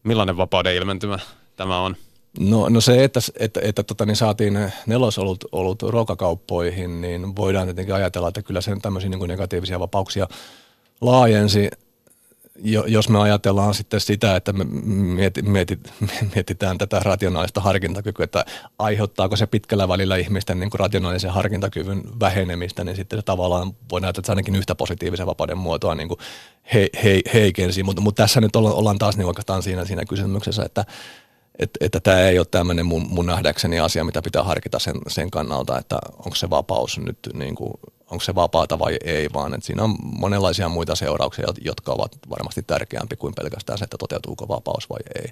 [0.04, 1.20] Millainen vapauden ilmentymä
[1.56, 1.96] tämä on?
[2.40, 7.96] No, no se, että, että, että tota, niin saatiin nelosolut olut ruokakauppoihin, niin voidaan tietenkin
[7.96, 10.28] ajatella, että kyllä sen tämmöisiä niin negatiivisia vapauksia
[11.02, 11.70] laajensi
[12.64, 14.66] jos me ajatellaan sitten sitä, että me
[16.36, 18.46] mietitään tätä rationaalista harkintakykyä, että
[18.80, 24.02] aiheuttaako se pitkällä välillä ihmisten niin kuin rationaalisen harkintakyvyn vähenemistä, niin sitten se tavallaan voi
[24.02, 26.20] näyttää, että se ainakin yhtä positiivisen vapauden muotoa niin kuin
[26.74, 27.84] he, he, heikensi.
[27.84, 30.86] Mutta, mutta tässä nyt ollaan, ollaan taas niin oikeastaan siinä, siinä kysymyksessä, että,
[31.60, 35.32] että, että tämä ei ole tämmöinen mun, mun nähdäkseni asia, mitä pitää harkita sen, sen
[35.32, 37.74] kannalta, että onko se vapaus nyt niin kuin
[38.12, 42.64] onko se vapaata vai ei, vaan että siinä on monenlaisia muita seurauksia, jotka ovat varmasti
[42.64, 45.32] tärkeämpi kuin pelkästään se, että toteutuuko vapaus vai ei.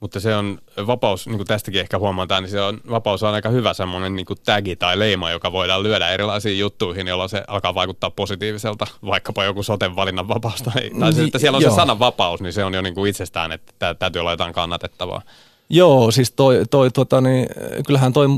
[0.00, 3.48] Mutta se on vapaus, niin kuin tästäkin ehkä huomataan, niin se on, vapaus on aika
[3.48, 7.74] hyvä semmoinen niin kuin tagi tai leima, joka voidaan lyödä erilaisiin juttuihin, jolloin se alkaa
[7.74, 10.62] vaikuttaa positiiviselta, vaikkapa joku soten valinnan vapaus.
[10.62, 11.70] Tai, tai se, että siellä on Joo.
[11.70, 15.22] se sana vapaus, niin se on jo niin kuin itsestään, että täytyy olla jotain kannatettavaa.
[15.70, 17.46] Joo, siis toi, toi tota, niin,
[17.86, 18.28] kyllähän toi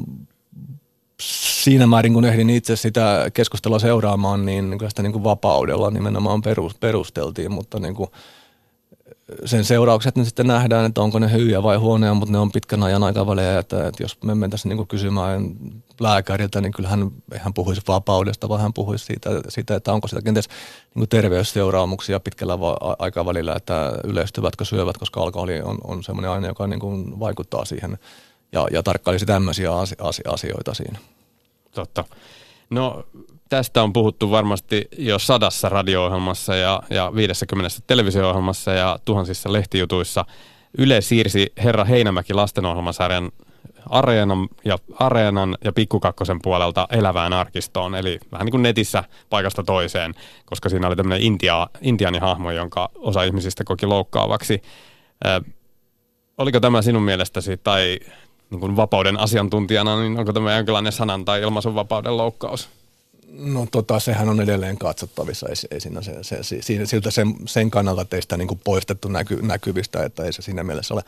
[1.20, 6.42] siinä määrin, kun ehdin itse sitä keskustelua seuraamaan, niin kyllä sitä niin kuin vapaudella nimenomaan
[6.80, 8.10] perusteltiin, mutta niin kuin
[9.44, 12.82] sen seuraukset nyt sitten nähdään, että onko ne hyviä vai huonoja, mutta ne on pitkän
[12.82, 15.50] ajan aikavälejä, että, että jos me mentäisiin niin kysymään
[16.00, 20.48] lääkäriltä, niin kyllähän hän puhuisi vapaudesta, vaan hän puhuisi siitä, siitä että onko sitä kenties
[20.94, 22.58] niin terveysseuraamuksia pitkällä
[22.98, 27.98] aikavälillä, että yleistyvätkö syövät, koska alkoholi on, on sellainen aine, joka niin kuin vaikuttaa siihen
[28.52, 29.70] ja, ja tarkkailisi tämmöisiä
[30.28, 30.98] asioita siinä.
[31.74, 32.04] Totta.
[32.70, 33.04] No
[33.50, 40.24] tästä on puhuttu varmasti jo sadassa radio-ohjelmassa ja, ja 50 televisio-ohjelmassa ja tuhansissa lehtijutuissa.
[40.78, 43.30] Yle siirsi Herra Heinämäki lastenohjelmasarjan
[43.88, 50.14] Areenan ja, Areenan ja Pikkukakkosen puolelta elävään arkistoon, eli vähän niin kuin netissä paikasta toiseen,
[50.44, 54.62] koska siinä oli tämmöinen Intia, intianihahmo, jonka osa ihmisistä koki loukkaavaksi.
[56.38, 57.98] Oliko tämä sinun mielestäsi tai
[58.50, 62.79] niin kuin vapauden asiantuntijana, niin onko tämä jonkinlainen sanan tai ilmaisun vapauden loukkaus?
[63.32, 67.70] No tota, sehän on edelleen katsottavissa, ei, ei siinä se, se, se, siltä sen, sen
[67.70, 71.02] kannalta teistä niin kuin poistettu näky, näkyvistä, että ei se siinä mielessä ole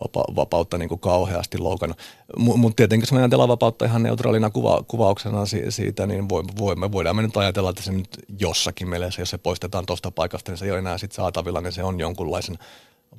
[0.00, 1.98] vapa, vapautta niin kuin kauheasti loukannut.
[2.36, 6.42] Mutta mut tietenkin jos me ajatellaan vapautta ihan neutraalina kuva, kuvauksena si, siitä, niin voi,
[6.58, 10.10] voi, me voidaan me nyt ajatella, että se nyt jossakin mielessä, jos se poistetaan tuosta
[10.10, 12.58] paikasta, niin se ei ole enää sit saatavilla, niin se on jonkunlaisen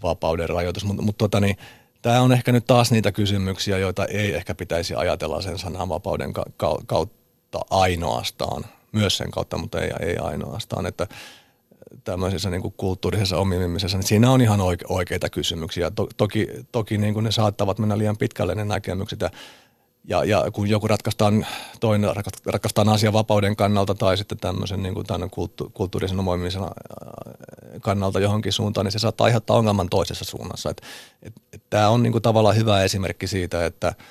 [0.04, 0.86] vapauden rajoitus.
[0.86, 1.58] Mutta mut, tota, niin,
[2.02, 6.46] tämä on ehkä nyt taas niitä kysymyksiä, joita ei ehkä pitäisi ajatella sen sananvapauden ka-
[6.58, 6.82] ka-
[7.52, 11.08] kautta ainoastaan, myös sen kautta, mutta ei, ei ainoastaan, että
[12.04, 15.92] tämmöisessä niin kuin kulttuurisessa omimisessa, niin siinä on ihan oike- oikeita kysymyksiä.
[15.92, 19.30] To- toki toki niin kuin ne saattavat mennä liian pitkälle ne näkemykset ja,
[20.04, 21.46] ja, ja kun joku ratkaistaan,
[21.80, 22.10] toinen
[22.46, 26.70] ratkaistaan asia vapauden kannalta tai sitten tämmöisen niin kuin kulttu- kulttuurisen omimisen äh,
[27.82, 30.70] kannalta johonkin suuntaan, niin se saattaa aiheuttaa ongelman toisessa suunnassa.
[30.70, 30.82] Et,
[31.24, 33.94] et, et Tämä on niin kuin tavallaan hyvä esimerkki siitä, että–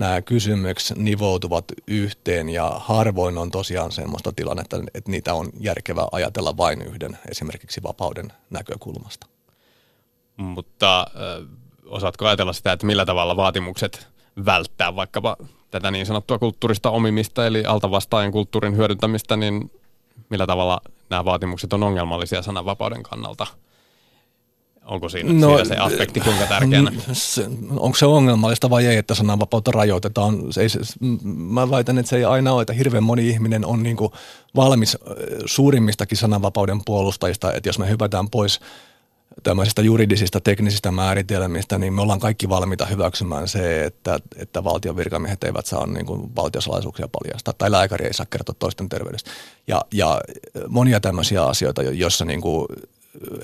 [0.00, 6.56] nämä kysymykset nivoutuvat yhteen ja harvoin on tosiaan semmoista tilannetta, että niitä on järkevää ajatella
[6.56, 9.26] vain yhden esimerkiksi vapauden näkökulmasta.
[10.36, 11.48] Mutta äh,
[11.86, 14.08] osaatko ajatella sitä, että millä tavalla vaatimukset
[14.44, 15.36] välttää vaikkapa
[15.70, 19.70] tätä niin sanottua kulttuurista omimista, eli altavastaajan kulttuurin hyödyntämistä, niin
[20.28, 23.46] millä tavalla nämä vaatimukset on ongelmallisia sananvapauden kannalta–
[24.90, 26.92] Onko siinä, no, se aspekti kuinka tärkeänä?
[27.12, 30.52] Se, onko se ongelmallista vai ei, että sananvapautta rajoitetaan?
[30.52, 30.78] Se ei, se,
[31.24, 34.12] mä väitän, että se ei aina ole, että hirveän moni ihminen on niin kuin
[34.56, 34.98] valmis
[35.46, 38.60] suurimmistakin sananvapauden puolustajista, että jos me hypätään pois
[39.42, 45.44] tämmöisistä juridisista teknisistä määritelmistä, niin me ollaan kaikki valmiita hyväksymään se, että, että valtion virkamiehet
[45.44, 49.30] eivät saa niin kuin valtiosalaisuuksia paljastaa tai lääkäri ei saa kertoa toisten terveydestä.
[49.66, 50.20] Ja, ja
[50.68, 52.66] monia tämmöisiä asioita, joissa niin kuin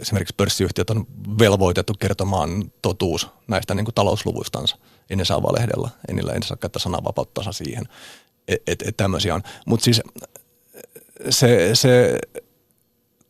[0.00, 1.06] esimerkiksi pörssiyhtiöt on
[1.38, 4.76] velvoitettu kertomaan totuus näistä niin kuin talousluvuistansa.
[5.10, 7.84] Ei ne saa valehdella, ei niillä ei saa käyttää sananvapauttansa siihen.
[8.48, 9.42] Että et, et tämmöisiä on.
[9.66, 10.02] Mutta siis
[11.30, 12.18] se, se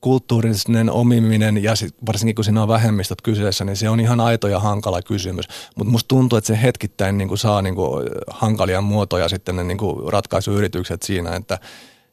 [0.00, 4.48] kulttuurinen omiminen ja sit, varsinkin kun siinä on vähemmistöt kyseessä, niin se on ihan aito
[4.48, 5.48] ja hankala kysymys.
[5.76, 9.64] Mutta musta tuntuu, että se hetkittäin niin kuin saa niin kuin hankalia muotoja sitten ne
[9.64, 11.58] niin kuin ratkaisuyritykset siinä, että–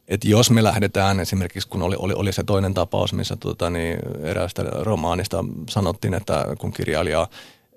[0.08, 3.98] että jos me lähdetään esimerkiksi, kun oli, oli, oli se toinen tapaus, missä tota, niin
[4.24, 7.28] eräästä romaanista sanottiin, että kun kirjailija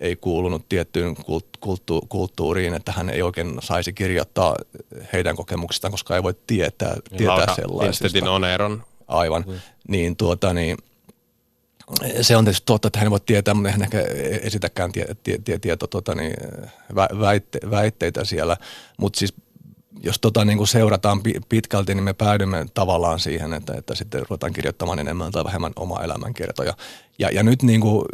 [0.00, 1.16] ei kuulunut tiettyyn
[1.60, 4.56] kulttu, kulttuuriin, että hän ei oikein saisi kirjoittaa
[5.12, 8.30] heidän kokemuksistaan, koska ei voi tietää, niin, tietää sellaisista.
[8.30, 8.82] Oneron.
[9.08, 9.44] Aivan.
[9.46, 9.54] Mm.
[9.88, 10.76] Niin, tuota, niin,
[12.20, 14.04] se on tietysti totta, että hän voi tietää, mutta hän ehkä
[14.42, 16.34] esitäkään tie, tie, tie, tieto, tuota, niin,
[16.94, 18.56] väitte, väitteitä siellä.
[18.98, 19.34] Mutta siis
[20.02, 24.52] jos tota niin kuin seurataan pitkälti, niin me päädymme tavallaan siihen, että, että sitten ruvetaan
[24.52, 26.74] kirjoittamaan enemmän tai vähemmän oma elämänkertoja.
[27.18, 28.04] Ja, ja nyt niin kuin,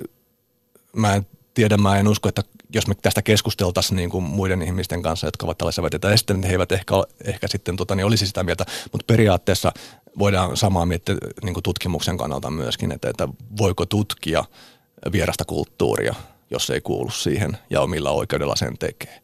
[0.97, 2.43] mä en tiedä, mä en usko, että
[2.75, 6.47] jos me tästä keskusteltaisiin niin kuin muiden ihmisten kanssa, jotka ovat tällaisia väitteitä sitten niin
[6.47, 9.73] he eivät ehkä, ehkä sitten tota, niin olisi sitä mieltä, mutta periaatteessa
[10.19, 14.45] voidaan samaa miettiä niin kuin tutkimuksen kannalta myöskin, että, että voiko tutkia
[15.13, 16.15] vierasta kulttuuria,
[16.51, 19.22] jos ei kuulu siihen ja omilla oikeudella sen tekee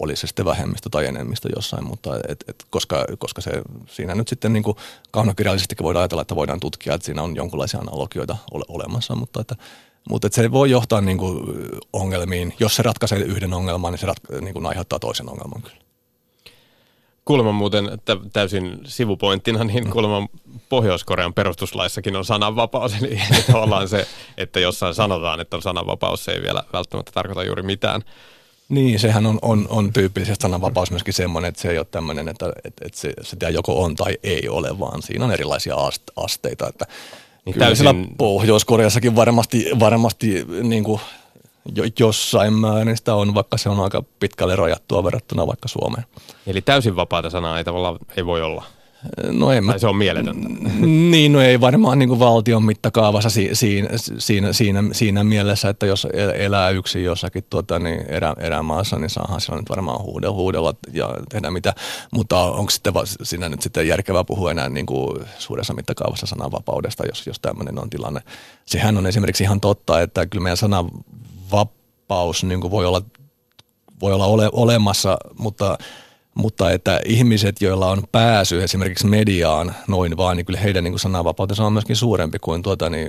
[0.00, 3.50] oli se sitten vähemmistö tai enemmistö jossain, mutta et, et, koska, koska se,
[3.86, 4.76] siinä nyt sitten niin kuin
[5.10, 9.56] kaunokirjallisestikin voidaan ajatella, että voidaan tutkia, että siinä on jonkinlaisia analogioita ole, olemassa, mutta että
[10.10, 11.44] mutta se voi johtaa niin kuin
[11.92, 12.54] ongelmiin.
[12.60, 15.76] Jos se ratkaisee yhden ongelman, niin se ratka- niin kuin aiheuttaa toisen ongelman kyllä.
[17.24, 17.84] Kuulemma muuten
[18.32, 19.90] täysin sivupointtina, niin mm.
[19.90, 20.28] kuulemma
[20.68, 22.94] Pohjois-Korean perustuslaissakin on sananvapaus.
[23.02, 23.20] Eli
[23.52, 28.02] tavallaan se, että jossain sanotaan, että on sananvapaus, se ei vielä välttämättä tarkoita juuri mitään.
[28.68, 32.52] Niin, sehän on, on, on tyypillisesti sananvapaus myöskin semmoinen, että se ei ole tämmöinen, että,
[32.64, 35.76] että, että se, se joko on tai ei ole, vaan siinä on erilaisia
[36.16, 36.68] asteita.
[36.68, 36.86] Että
[37.44, 38.14] niin täysin...
[38.18, 41.00] Pohjois-Koreassakin varmasti, varmasti niin kuin
[41.74, 46.04] jo, jossain määrin sitä on, vaikka se on aika pitkälle rajattua verrattuna vaikka Suomeen.
[46.46, 48.64] Eli täysin vapaata sanaa ei tavallaan ei voi olla.
[49.32, 50.48] No en tai se on mieletöntä.
[51.10, 53.88] Niin, no ei varmaan niin kuin valtion mittakaavassa si, siinä,
[54.18, 59.40] siinä, siinä, siinä, mielessä, että jos elää yksi jossakin tuota, niin erä, erämaassa, niin saahan
[59.40, 61.74] sillä nyt varmaan huudella, huudella ja tehdä mitä.
[62.12, 67.26] Mutta onko sitten siinä nyt sitten järkevää puhua enää niin kuin suuressa mittakaavassa sananvapaudesta, jos,
[67.26, 68.20] jos tämmöinen on tilanne.
[68.66, 73.02] Sehän on esimerkiksi ihan totta, että kyllä meidän sananvapaus niin kuin voi olla,
[74.00, 75.78] voi olla ole, olemassa, mutta–
[76.34, 81.64] mutta että ihmiset, joilla on pääsy esimerkiksi mediaan noin vaan, niin kyllä heidän niin sananvapautensa
[81.64, 83.08] on myöskin suurempi kuin tuota, niin,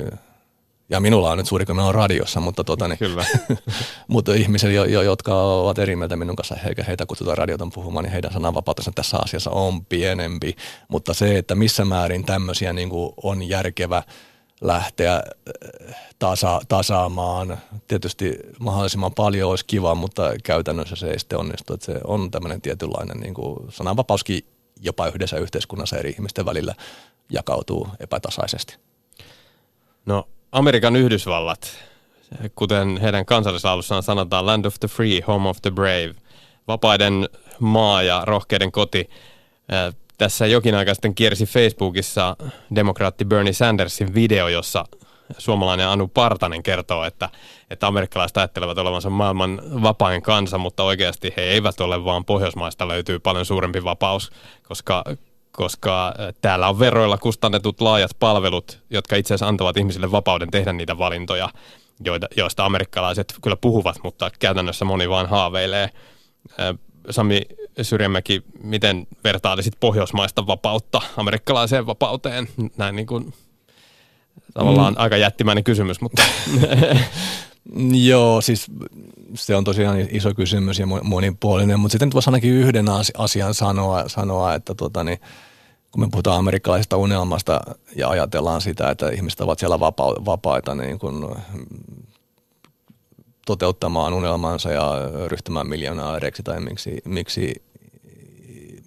[0.89, 3.25] ja minulla on nyt suuri, kun on radiossa, mutta, tuota, niin, Kyllä.
[4.07, 8.03] mutta ihmiset, jo, jo, jotka ovat eri mieltä minun kanssa, eikä heitä kutsutaan radioton puhumaan,
[8.03, 10.55] niin heidän sananvapautensa tässä asiassa on pienempi.
[10.87, 14.03] Mutta se, että missä määrin tämmöisiä niin kuin on järkevä
[14.67, 15.23] lähteä
[16.19, 17.57] tasa, tasaamaan.
[17.87, 21.73] Tietysti mahdollisimman paljon olisi kiva, mutta käytännössä se ei sitten onnistu.
[21.73, 24.45] Että se on tämmöinen tietynlainen niin kuin sananvapauskin
[24.81, 26.75] jopa yhdessä yhteiskunnassa eri ihmisten välillä
[27.29, 28.75] jakautuu epätasaisesti.
[30.05, 31.67] No Amerikan Yhdysvallat,
[32.55, 36.15] kuten heidän kansallislaulussaan sanotaan, Land of the Free, Home of the Brave,
[36.67, 39.09] vapaiden maa ja rohkeiden koti.
[40.17, 42.37] Tässä jokin aika sitten kiersi Facebookissa
[42.75, 44.85] demokraatti Bernie Sandersin video, jossa
[45.37, 47.29] suomalainen Anu Partanen kertoo, että,
[47.69, 53.19] että amerikkalaiset ajattelevat olevansa maailman vapain kansa, mutta oikeasti he eivät ole, vaan Pohjoismaista löytyy
[53.19, 54.31] paljon suurempi vapaus,
[54.63, 55.03] koska,
[55.51, 60.97] koska täällä on veroilla kustannetut laajat palvelut, jotka itse asiassa antavat ihmisille vapauden tehdä niitä
[60.97, 61.49] valintoja,
[62.05, 65.89] joita, joista amerikkalaiset kyllä puhuvat, mutta käytännössä moni vaan haaveilee.
[67.09, 67.41] Sami
[67.81, 72.47] Syrjämäki, miten vertailisit pohjoismaista vapautta amerikkalaiseen vapauteen?
[72.77, 73.33] Näin niin kuin
[74.53, 74.99] tavallaan mm.
[74.99, 76.23] aika jättimäinen kysymys, mutta...
[78.09, 78.67] Joo, siis
[79.33, 82.85] se on tosiaan iso kysymys ja monipuolinen, mutta sitten voisi ainakin yhden
[83.17, 85.19] asian sanoa, sanoa että tota, niin,
[85.91, 87.61] kun me puhutaan amerikkalaisesta unelmasta
[87.95, 91.35] ja ajatellaan sitä, että ihmiset ovat siellä vapa- vapaita niin kun
[93.45, 94.91] toteuttamaan unelmansa ja
[95.27, 97.63] ryhtymään miljonääreiksi tai miksi, miksi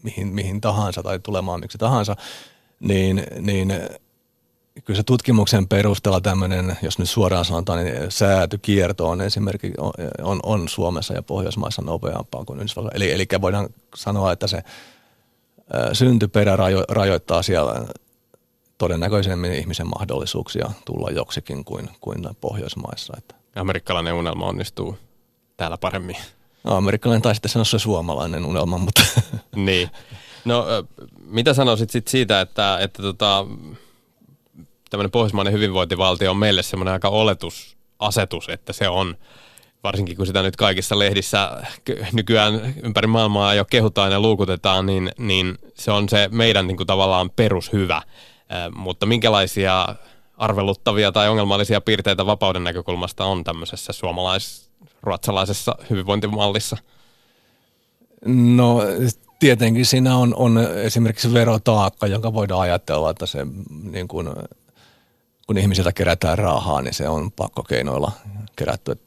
[0.03, 2.17] mihin, mihin tahansa tai tulemaan miksi tahansa,
[2.81, 3.73] niin, niin
[4.85, 9.79] kyllä se tutkimuksen perusteella tämmöinen, jos nyt suoraan sanotaan, niin säätykierto on esimerkiksi
[10.23, 12.97] on, on Suomessa ja Pohjoismaissa nopeampaa kuin Yhdysvalloissa.
[12.97, 14.63] Eli, eli voidaan sanoa, että se
[15.93, 17.87] syntyperä rajo, rajoittaa siellä
[18.79, 23.15] todennäköisemmin ihmisen mahdollisuuksia tulla joksikin kuin, kuin Pohjoismaissa.
[23.19, 23.38] Että.
[23.59, 24.99] Amerikkalainen unelma onnistuu
[25.57, 26.17] täällä paremmin.
[26.65, 29.03] No, amerikkalainen tai sitten sanoa se suomalainen unelma, mutta...
[29.57, 29.91] niin.
[30.45, 30.67] No,
[31.25, 33.47] mitä sanoisit sit siitä, että, että tota,
[34.91, 39.17] tämmöinen pohjoismainen hyvinvointivaltio on meille semmoinen aika oletusasetus, että se on,
[39.85, 41.63] varsinkin kun sitä nyt kaikissa lehdissä
[42.13, 46.87] nykyään ympäri maailmaa jo kehutaan ja luukutetaan, niin, niin se on se meidän niin kuin
[46.87, 48.03] tavallaan perushyvä.
[48.75, 49.95] Mutta minkälaisia
[50.39, 56.77] arveluttavia tai ongelmallisia piirteitä vapauden näkökulmasta on tämmöisessä suomalais-ruotsalaisessa hyvinvointimallissa?
[58.27, 58.81] No
[59.39, 63.47] tietenkin siinä on, on esimerkiksi verotaakka, jonka voidaan ajatella, että se
[63.91, 64.29] niin kuin
[65.49, 68.13] kun ihmisiltä kerätään rahaa, niin se on pakkokeinoilla
[68.57, 68.99] kerätty.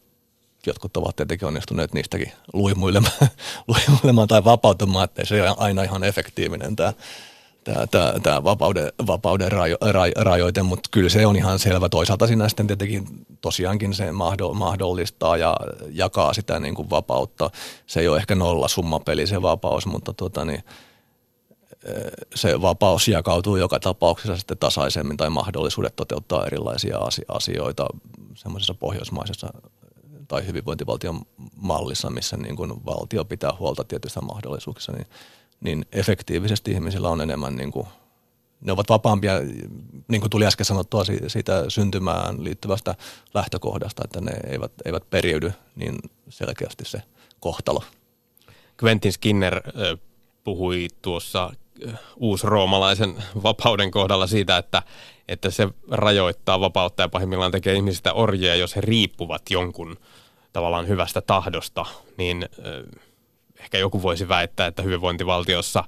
[0.65, 3.13] Jotkut ovat tietenkin onnistuneet niistäkin luimuilemaan,
[3.67, 6.94] luimuilemaan tai vapautumaan, että se on aina ihan efektiivinen tämä,
[8.24, 11.89] tämä, vapauden, vapauden rajo, rajo, rajoite, mutta kyllä se on ihan selvä.
[11.89, 13.08] Toisaalta siinä sitten tietenkin
[13.41, 14.12] tosiaankin se
[14.54, 15.56] mahdollistaa ja
[15.91, 17.50] jakaa sitä niin kuin vapautta.
[17.88, 20.63] Se ei ole ehkä nolla summapeli se vapaus, mutta tuota niin,
[22.36, 26.97] se vapaus jakautuu joka tapauksessa sitten tasaisemmin tai mahdollisuudet toteuttaa erilaisia
[27.28, 27.86] asioita
[28.36, 29.54] semmoisessa pohjoismaisessa
[30.28, 31.21] tai hyvinvointivaltion
[31.56, 35.08] mallissa, missä niin kuin valtio pitää huolta tietystä mahdollisuuksista, niin,
[35.62, 37.88] niin efektiivisesti ihmisillä on enemmän niin kuin,
[38.62, 39.34] ne ovat vapaampia,
[40.08, 42.95] niin kuin tuli äsken sanottua, siitä syntymään liittyvästä
[43.34, 45.97] lähtökohdasta, että ne eivät, eivät periydy niin
[46.30, 47.02] selkeästi se
[47.39, 47.84] kohtalo.
[48.84, 49.62] Quentin Skinner
[50.43, 51.52] puhui tuossa
[52.17, 54.84] uusroomalaisen vapauden kohdalla siitä, että,
[55.28, 59.97] että se rajoittaa vapautta ja pahimmillaan tekee ihmisistä orjia, jos he riippuvat jonkun
[60.54, 61.86] tavallaan hyvästä tahdosta,
[62.17, 62.50] niin
[63.62, 65.84] ehkä joku voisi väittää, että hyvinvointivaltiossa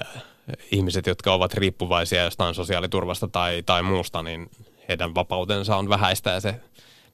[0.00, 0.22] äh,
[0.70, 4.50] ihmiset, jotka ovat riippuvaisia jostain sosiaaliturvasta tai, tai muusta, niin
[4.88, 6.54] heidän vapautensa on vähäistä ja se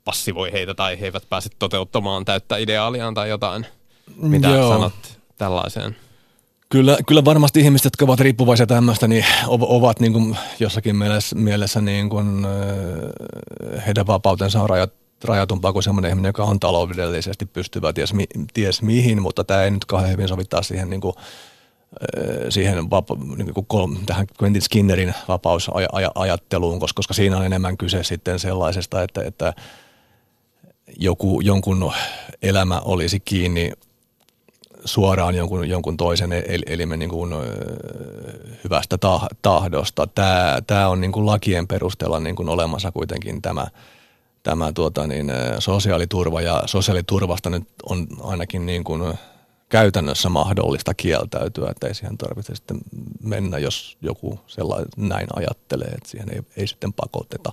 [0.04, 3.66] passivoi heitä tai he eivät pääse toteuttamaan täyttä ideaaliaan tai jotain.
[4.16, 4.72] Mitä Joo.
[4.72, 5.96] sanot tällaiseen?
[6.68, 11.80] Kyllä, kyllä varmasti ihmiset, jotka ovat riippuvaisia tämmöistä, niin ovat niin kuin jossakin mielessä, mielessä
[11.80, 12.46] niin kuin,
[13.86, 14.92] heidän vapautensa on rajat,
[15.24, 18.24] rajatumpaa kuin semmoinen ihminen, joka on taloudellisesti pystyvä ties, mi,
[18.54, 21.14] ties mihin, mutta tämä ei nyt kauhean hyvin sovittaa siihen, niin kuin,
[22.48, 28.38] siihen vapa, niin kuin tähän Quentin Skinnerin vapausajatteluun, koska, koska siinä on enemmän kyse sitten
[28.38, 29.54] sellaisesta, että, että
[30.98, 31.92] joku, jonkun
[32.42, 33.72] elämä olisi kiinni
[34.84, 36.30] suoraan jonkun, jonkun toisen
[36.66, 37.34] elimen niin kuin,
[38.64, 38.98] hyvästä
[39.42, 40.06] tahdosta.
[40.06, 43.66] Tämä, tämä on niin kuin lakien perusteella niin kuin olemassa kuitenkin tämä,
[44.46, 49.14] tämä tuota, niin, sosiaaliturva ja sosiaaliturvasta nyt on ainakin niin kuin
[49.68, 52.78] käytännössä mahdollista kieltäytyä, että ei siihen tarvitse sitten
[53.22, 57.52] mennä, jos joku sellainen näin ajattelee, että siihen ei, ei sitten pakoteta.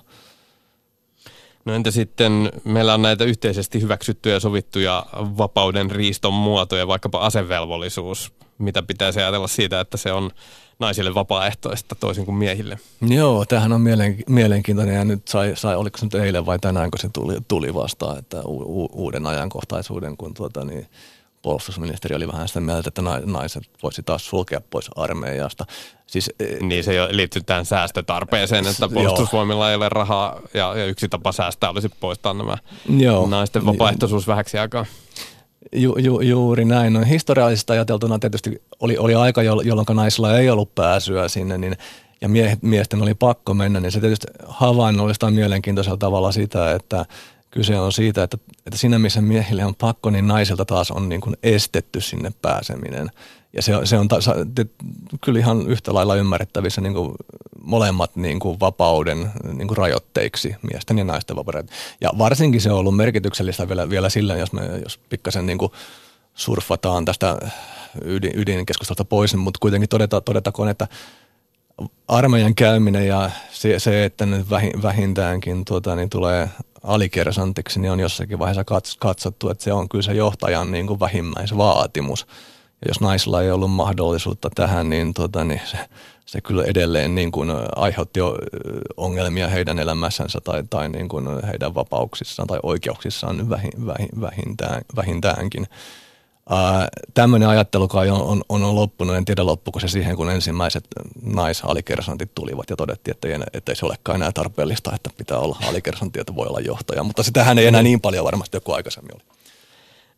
[1.66, 8.34] No entä sitten, meillä on näitä yhteisesti hyväksyttyjä ja sovittuja vapauden riiston muotoja, vaikkapa asevelvollisuus.
[8.58, 10.32] Mitä pitäisi ajatella siitä, että se on
[10.80, 12.80] naisille vapaaehtoista toisin kuin miehille.
[13.02, 13.82] Joo, tämähän on
[14.28, 17.74] mielenkiintoinen ja nyt sai, sai oliko se nyt eilen vai tänään, kun se tuli, tuli
[17.74, 20.88] vastaan, että u, u, uuden ajankohtaisuuden, kun tuota, niin,
[21.44, 25.66] puolustusministeri oli vähän sitä mieltä, että naiset voisi taas sulkea pois armeijasta.
[26.08, 31.10] Siis, e, niin se liittyy tähän säästötarpeeseen, että puolustusvoimilla ei ole rahaa ja, ja yksi
[31.10, 32.58] tapa säästää olisi poistaa nämä
[32.98, 33.28] Joo.
[33.28, 34.86] naisten vapaaehtoisuus vähäksi aikaa.
[35.76, 36.94] Ju, ju, juuri näin.
[36.94, 41.78] No, historiallisesti ajateltuna tietysti oli, oli aika, jolloin naisilla ei ollut pääsyä sinne, niin,
[42.22, 47.06] ja mie, miesten oli pakko mennä, niin se tietysti havainnollistaa mielenkiintoisella tavalla sitä, että
[47.52, 51.22] kyse on siitä, että, että siinä missä miehille on pakko, niin naisilta taas on niin
[51.22, 53.12] kuin estetty sinne pääseminen.
[53.54, 54.16] Ja se, se on ta,
[55.22, 57.12] kyllä ihan yhtä lailla ymmärrettävissä niin kuin
[57.62, 61.70] molemmat niin kuin vapauden niin kuin rajoitteiksi, miesten ja naisten vapauden.
[62.02, 65.72] Ja varsinkin se on ollut merkityksellistä vielä, vielä sillä, jos, me, jos pikkasen niin kuin
[66.36, 67.38] surfataan tästä
[68.06, 70.88] ydin, ydinkeskustelusta pois, mutta kuitenkin todeta, todetakoon, että
[72.08, 74.50] armeijan käyminen ja se, se että nyt
[74.82, 76.50] vähintäänkin tuota, niin tulee
[76.84, 82.28] alikersantiksi, niin on jossakin vaiheessa katsottu, että se on kyllä se johtajan niin kuin vähimmäisvaatimus.
[82.88, 85.78] Jos naisilla ei ollut mahdollisuutta tähän, niin, tota, niin se,
[86.26, 88.20] se kyllä edelleen niin kuin aiheutti
[88.98, 93.50] ongelmia heidän elämässänsä tai, tai niin kuin heidän vapauksissaan tai oikeuksissaan
[94.22, 95.68] vähintään, vähintäänkin.
[96.50, 100.86] Ää, tämmöinen ajattelu kai on, on, on loppunut, en tiedä loppuko se siihen, kun ensimmäiset
[101.22, 105.58] naisalikersantit tulivat ja todettiin, että ei, että ei se olekaan enää tarpeellista, että pitää olla
[105.68, 107.04] alikersantti, että voi olla johtaja.
[107.04, 109.24] Mutta sitähän ei enää niin paljon varmasti joku aikaisemmin oli.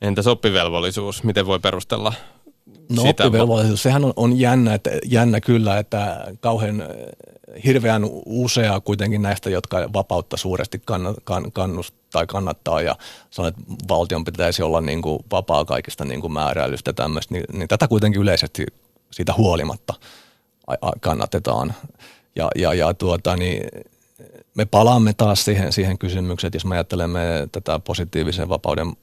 [0.02, 2.14] Entäs oppivelvollisuus, miten voi perustella
[2.90, 3.26] No sitä?
[3.26, 6.84] oppivelvollisuus, sehän on, on jännä, että, jännä kyllä, että kauhean
[7.66, 12.96] hirveän usea kuitenkin näistä, jotka vapautta suuresti kann, kann, kannust, tai kannattaa ja
[13.30, 17.68] sanoo, että valtion pitäisi olla niin kuin vapaa kaikista niin kuin määräilystä tämmöistä, niin, niin
[17.68, 18.66] tätä kuitenkin yleisesti
[19.12, 19.94] siitä huolimatta
[21.00, 21.74] kannatetaan.
[22.36, 23.64] Ja, ja, ja tuota, niin
[24.56, 28.94] me palaamme taas siihen, siihen kysymykseen, että jos me ajattelemme tätä positiivisen vapauden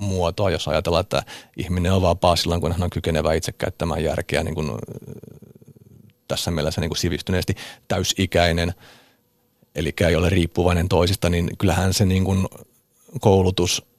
[0.00, 1.22] muotoa, jos ajatellaan, että
[1.56, 4.70] ihminen on vapaa silloin, kun hän on kykenevä itse käyttämään järkeä niin kuin
[6.28, 7.54] tässä mielessä niin kuin sivistyneesti
[7.88, 8.74] täysikäinen,
[9.74, 12.48] eli ei ole riippuvainen toisista, niin kyllähän se niin kuin
[13.20, 13.90] koulutus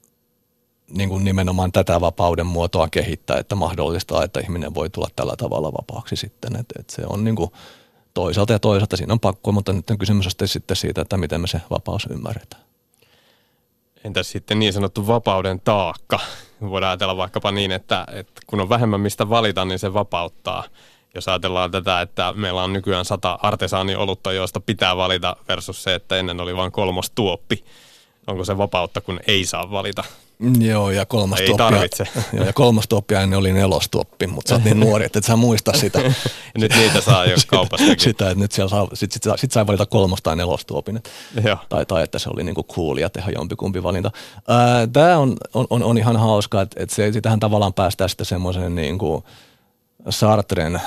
[0.93, 5.73] niin kuin nimenomaan tätä vapauden muotoa kehittää, että mahdollistaa, että ihminen voi tulla tällä tavalla
[5.73, 6.55] vapaaksi sitten.
[6.55, 7.51] Että, että se on niin kuin
[8.13, 11.47] toisaalta ja toisaalta siinä on pakko, mutta nyt on kysymys sitten siitä, että miten me
[11.47, 12.70] se vapaus ymmärretään.
[14.03, 16.19] Entäs sitten niin sanottu vapauden taakka?
[16.61, 20.63] Voidaan ajatella vaikkapa niin, että, että kun on vähemmän mistä valita, niin se vapauttaa.
[21.15, 26.17] Jos ajatellaan tätä, että meillä on nykyään sata artesaaniolutta, joista pitää valita versus se, että
[26.17, 27.63] ennen oli vain kolmos tuoppi.
[28.27, 30.03] Onko se vapautta, kun ei saa valita?
[30.59, 32.07] Joo, ja kolmas ei tuoppia, tarvitse.
[32.33, 35.35] Joo, ja kolmas tuoppia ennen oli nelostuoppi, mutta sä oot niin nuori, että et sä
[35.35, 35.99] muista sitä.
[36.57, 37.99] nyt niitä saa jo kaupastakin.
[37.99, 41.03] sitä, että nyt siellä saa, sit, sit, sit sai valita kolmas tai nelostuopin.
[41.69, 44.11] Tai, tai että se oli niinku coolia tehdä jompikumpi valinta.
[44.93, 48.75] Tämä on, on, on, on, ihan hauska, että, että se, sitähän tavallaan päästään sitten semmoiseen
[48.75, 49.23] niinku
[50.09, 50.81] Sartren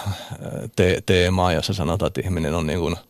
[0.76, 2.96] te- teemaan, jossa sanotaan, että ihminen on niin kuin–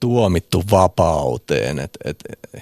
[0.00, 1.78] tuomittu vapauteen.
[1.78, 2.16] Et, et,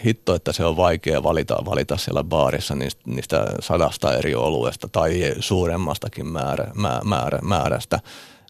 [0.05, 5.34] hitto, että se on vaikea valita, valita siellä baarissa niistä, niistä sadasta eri oluesta tai
[5.41, 6.70] suuremmastakin määrä,
[7.05, 8.01] määrä, määrästä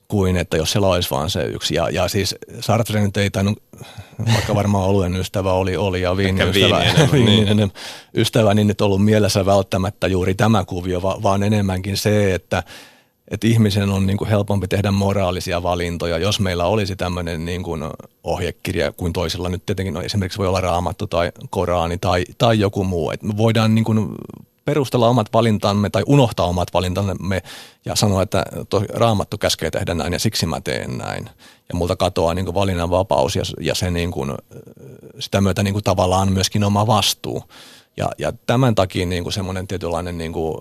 [0.09, 1.75] kuin että jos siellä olisi vaan se yksi.
[1.75, 3.63] Ja, ja siis Sartre nyt ei tainnut,
[4.35, 7.73] vaikka varmaan oluen ystävä oli, oli ja viinin ystävä, viini niin.
[8.15, 12.63] ystävä, niin nyt ollut mielessä välttämättä juuri tämä kuvio, vaan enemmänkin se, että–
[13.31, 17.85] että ihmisen on niin kuin helpompi tehdä moraalisia valintoja, jos meillä olisi tämmöinen niin kuin
[18.25, 19.49] ohjekirja kuin toisella.
[19.49, 23.11] Nyt tietenkin no esimerkiksi voi olla raamattu tai koraani tai, tai joku muu.
[23.11, 24.09] Et me voidaan niin kuin
[24.65, 27.43] perustella omat valintamme tai unohtaa omat valintamme
[27.85, 28.45] ja sanoa, että
[28.95, 31.31] raamattu käskee tehdä näin ja siksi mä teen näin.
[31.69, 34.33] Ja multa katoaa niin valinnan vapaus ja, ja se niin kuin,
[35.19, 37.45] sitä myötä niin kuin tavallaan myöskin oma vastuu.
[37.99, 40.59] Ja, ja tämän takia niin kuin semmoinen tietynlainen niin kuin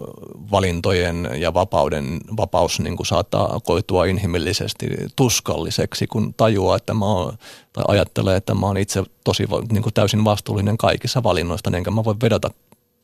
[0.51, 7.37] valintojen ja vapauden, vapaus niin kuin saattaa koitua inhimillisesti tuskalliseksi, kun tajuaa, että mä oon,
[7.73, 12.03] tai ajattelee, että mä oon itse tosi niin kuin täysin vastuullinen kaikissa valinnoista, enkä mä
[12.03, 12.49] voi vedota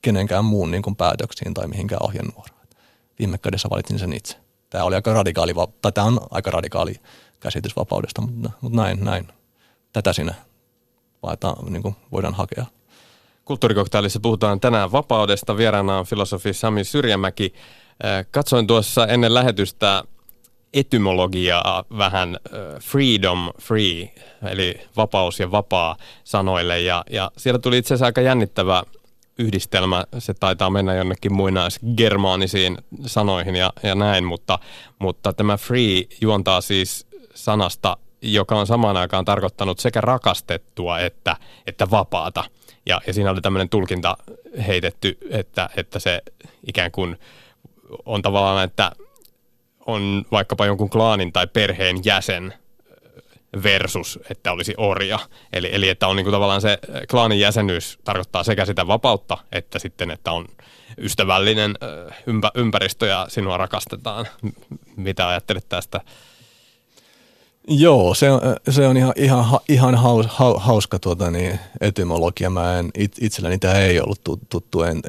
[0.01, 2.67] kenenkään muun niin kuin päätöksiin tai mihinkään ohjenuoraan.
[3.19, 4.37] Viime kädessä valitsin sen itse.
[4.69, 6.95] Tämä oli aika radikaali, tai tämä on aika radikaali
[7.39, 9.27] käsitys vapaudesta, mutta, mutta näin, näin.
[9.93, 10.35] Tätä sinä
[11.69, 12.65] niin kuin voidaan hakea.
[13.45, 15.57] Kulttuurikoktailissa puhutaan tänään vapaudesta.
[15.57, 17.53] Vieraana on filosofi Sami Syrjämäki.
[18.05, 20.03] Äh, katsoin tuossa ennen lähetystä
[20.73, 24.15] etymologiaa vähän äh, freedom, free,
[24.49, 26.81] eli vapaus ja vapaa sanoille.
[26.81, 28.83] Ja, ja siellä tuli itse asiassa aika jännittävä
[29.39, 34.59] yhdistelmä, se taitaa mennä jonnekin muinaisgermaanisiin sanoihin ja, ja näin, mutta,
[34.99, 41.37] mutta tämä free juontaa siis sanasta, joka on samaan aikaan tarkoittanut sekä rakastettua että,
[41.67, 42.43] että vapaata.
[42.85, 44.17] Ja, ja siinä oli tämmöinen tulkinta
[44.67, 46.21] heitetty, että, että se
[46.67, 47.19] ikään kuin
[48.05, 48.91] on tavallaan, että
[49.85, 52.53] on vaikkapa jonkun klaanin tai perheen jäsen
[53.63, 55.19] versus, että olisi orja.
[55.53, 56.77] Eli, eli että on niin kuin tavallaan se
[57.09, 60.45] klaanin jäsenyys tarkoittaa sekä sitä vapautta, että sitten, että on
[60.97, 61.75] ystävällinen
[62.27, 64.27] ympä, ympäristö ja sinua rakastetaan.
[64.95, 66.01] Mitä ajattelet tästä?
[67.67, 72.49] Joo, se on, se on ihan, ihan, ihan haus, hauska tuota, niin, etymologia.
[72.49, 72.91] Mä en,
[73.21, 75.01] itselläni tämä ei ollut tuttu en.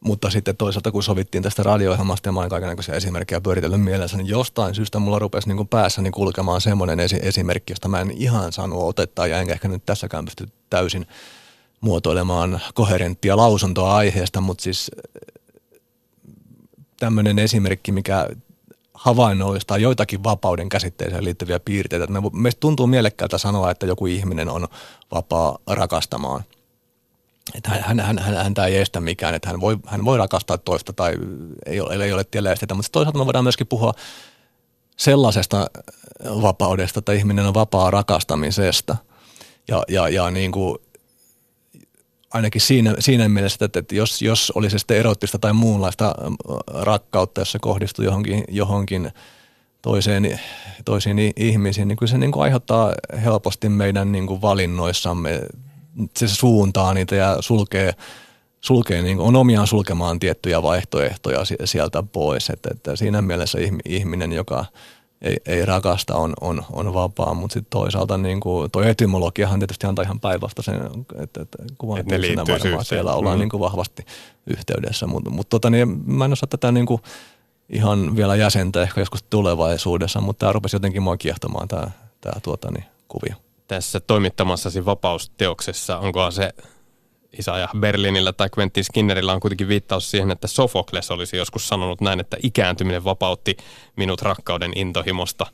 [0.00, 4.26] Mutta sitten toisaalta, kun sovittiin tästä radio-ohjelmasta ja mä olen kaikenlaisia esimerkkejä pyöritellyt mielessä, niin
[4.26, 8.10] jostain syystä mulla rupesi niin kuin päässä niin kulkemaan semmoinen esi- esimerkki, josta mä en
[8.10, 11.06] ihan saanut otetta ja enkä ehkä nyt tässäkään pysty täysin
[11.80, 14.90] muotoilemaan koherenttia lausuntoa aiheesta, mutta siis
[17.00, 18.28] tämmöinen esimerkki, mikä
[19.06, 22.06] havainnollistaa joitakin vapauden käsitteeseen liittyviä piirteitä.
[22.06, 24.68] Me, meistä tuntuu mielekkäältä sanoa, että joku ihminen on
[25.12, 26.44] vapaa rakastamaan–
[27.54, 30.92] että hän, hän, hän, häntä ei estä mikään, että hän voi, hän voi rakastaa toista
[30.92, 31.14] tai
[31.66, 33.94] ei ole, ei ole tiellä estetä, mutta toisaalta me voidaan myöskin puhua
[34.96, 35.66] sellaisesta
[36.24, 38.96] vapaudesta, että ihminen on vapaa rakastamisesta.
[39.68, 40.78] Ja, ja, ja niin kuin,
[42.32, 46.14] ainakin siinä, siinä mielessä, että, että jos, jos olisi sitten erottista tai muunlaista
[46.68, 49.10] rakkautta, jos se kohdistuu johonkin, johonkin
[49.82, 50.40] toiseen,
[50.84, 52.92] toisiin ihmisiin, niin kyllä se niin kuin aiheuttaa
[53.24, 55.40] helposti meidän niin kuin valinnoissamme
[56.16, 57.92] se suuntaa niitä ja sulkee,
[58.60, 62.50] sulkee niin on omiaan sulkemaan tiettyjä vaihtoehtoja sieltä pois.
[62.50, 64.64] Että, että siinä mielessä ihminen, joka
[65.22, 69.86] ei, ei rakasta, on, on, on vapaa, mutta sitten toisaalta niin kuin, toi etymologiahan tietysti
[69.86, 70.80] antaa ihan päinvastaisen,
[71.22, 73.40] että, että kuvan ne varmaan siellä ollaan mm.
[73.40, 74.06] niin kuin vahvasti
[74.46, 77.02] yhteydessä, mutta mut, tota, niin, mä en osaa tätä niin kuin,
[77.68, 81.90] ihan vielä jäsentä ehkä joskus tulevaisuudessa, mutta tämä rupesi jotenkin mua kiehtomaan tämä,
[82.20, 83.34] tämä tuota, niin, kuvio
[83.68, 86.52] tässä toimittamassasi vapausteoksessa, onko se
[87.38, 92.20] Isaiah Berlinillä tai Quentin Skinnerillä on kuitenkin viittaus siihen, että Sofokles olisi joskus sanonut näin,
[92.20, 93.56] että ikääntyminen vapautti
[93.96, 95.46] minut rakkauden intohimosta.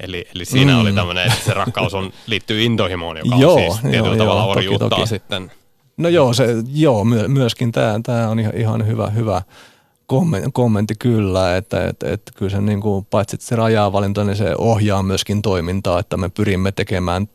[0.00, 0.80] Eli, eli siinä mm.
[0.80, 4.42] oli tämmöinen, että se rakkaus on, liittyy intohimoon, joka joo, on siis tietyllä joo, tavalla
[4.42, 5.08] joo, orjuuttaa toki, toki.
[5.08, 5.52] sitten.
[5.96, 9.42] No joo, se, joo myöskin tämä, tämä on ihan, ihan hyvä, hyvä
[10.06, 14.24] kommentti, kommentti kyllä, että, että, että kyllä se niin kuin, paitsi että se rajaa valinta,
[14.24, 17.28] niin se ohjaa myöskin toimintaa, että me pyrimme tekemään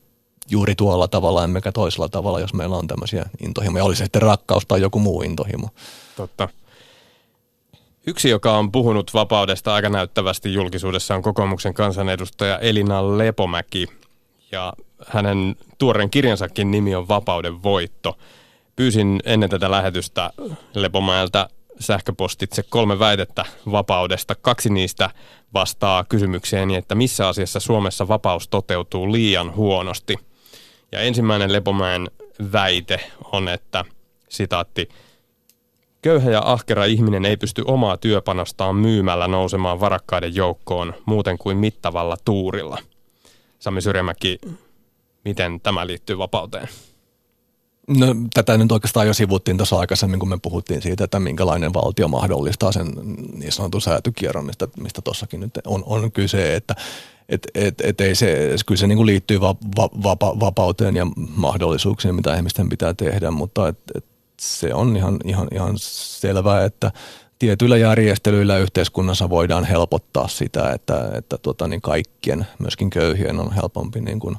[0.52, 3.84] juuri tuolla tavalla, emmekä toisella tavalla, jos meillä on tämmöisiä intohimoja.
[3.84, 5.70] Oli se sitten rakkaus tai joku muu intohimo.
[6.16, 6.50] Totta.
[8.08, 13.88] Yksi, joka on puhunut vapaudesta aika näyttävästi julkisuudessa, on kokoomuksen kansanedustaja Elina Lepomäki.
[14.52, 14.74] Ja
[15.08, 18.18] hänen tuoren kirjansakin nimi on Vapauden voitto.
[18.76, 20.32] Pyysin ennen tätä lähetystä
[20.74, 21.50] Lepomäeltä
[21.80, 24.36] sähköpostitse kolme väitettä vapaudesta.
[24.36, 25.10] Kaksi niistä
[25.54, 30.16] vastaa kysymykseeni, että missä asiassa Suomessa vapaus toteutuu liian huonosti–
[30.92, 32.12] ja ensimmäinen Lepomäen
[32.52, 33.00] väite
[33.32, 33.86] on, että
[34.30, 34.90] sitaatti,
[36.02, 42.18] Köyhä ja ahkera ihminen ei pysty omaa työpanostaan myymällä nousemaan varakkaiden joukkoon muuten kuin mittavalla
[42.26, 42.78] tuurilla.
[43.60, 44.38] Sami Syrjämäki,
[45.26, 46.68] miten tämä liittyy vapauteen?
[47.98, 52.08] No, tätä nyt oikeastaan jo sivuttiin tuossa aikaisemmin, kun me puhuttiin siitä, että minkälainen valtio
[52.08, 52.88] mahdollistaa sen
[53.34, 54.46] niin sanotun säätykierron,
[54.80, 56.76] mistä tuossakin nyt on, on kyse, että
[57.30, 62.16] et, et, et ei se, kyllä se niin liittyy va, va, vapa, vapauteen ja mahdollisuuksiin,
[62.16, 64.06] mitä ihmisten pitää tehdä, mutta et, et
[64.40, 66.92] se on ihan, ihan, ihan selvää, että
[67.40, 74.02] tietyillä järjestelyillä yhteiskunnassa voidaan helpottaa sitä, että, että tuota, niin kaikkien, myöskin köyhien on helpompi
[74.02, 74.38] niin kuin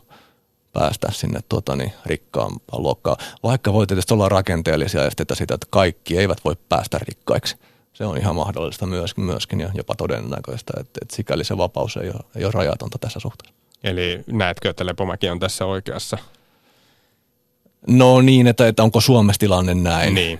[0.72, 3.16] päästä sinne tuota, niin rikkaampaan luokkaan.
[3.42, 7.56] Vaikka voi tietysti olla rakenteellisia esteitä sitä, että kaikki eivät voi päästä rikkaiksi–
[7.92, 12.08] se on ihan mahdollista myöskin, myöskin ja jopa todennäköistä, että, että sikäli se vapaus ei
[12.08, 13.54] ole, ei ole rajatonta tässä suhteessa.
[13.84, 16.18] Eli näetkö, että Lepomäki on tässä oikeassa?
[17.86, 20.14] No niin, että, että onko Suomessa tilanne näin?
[20.14, 20.38] Niin.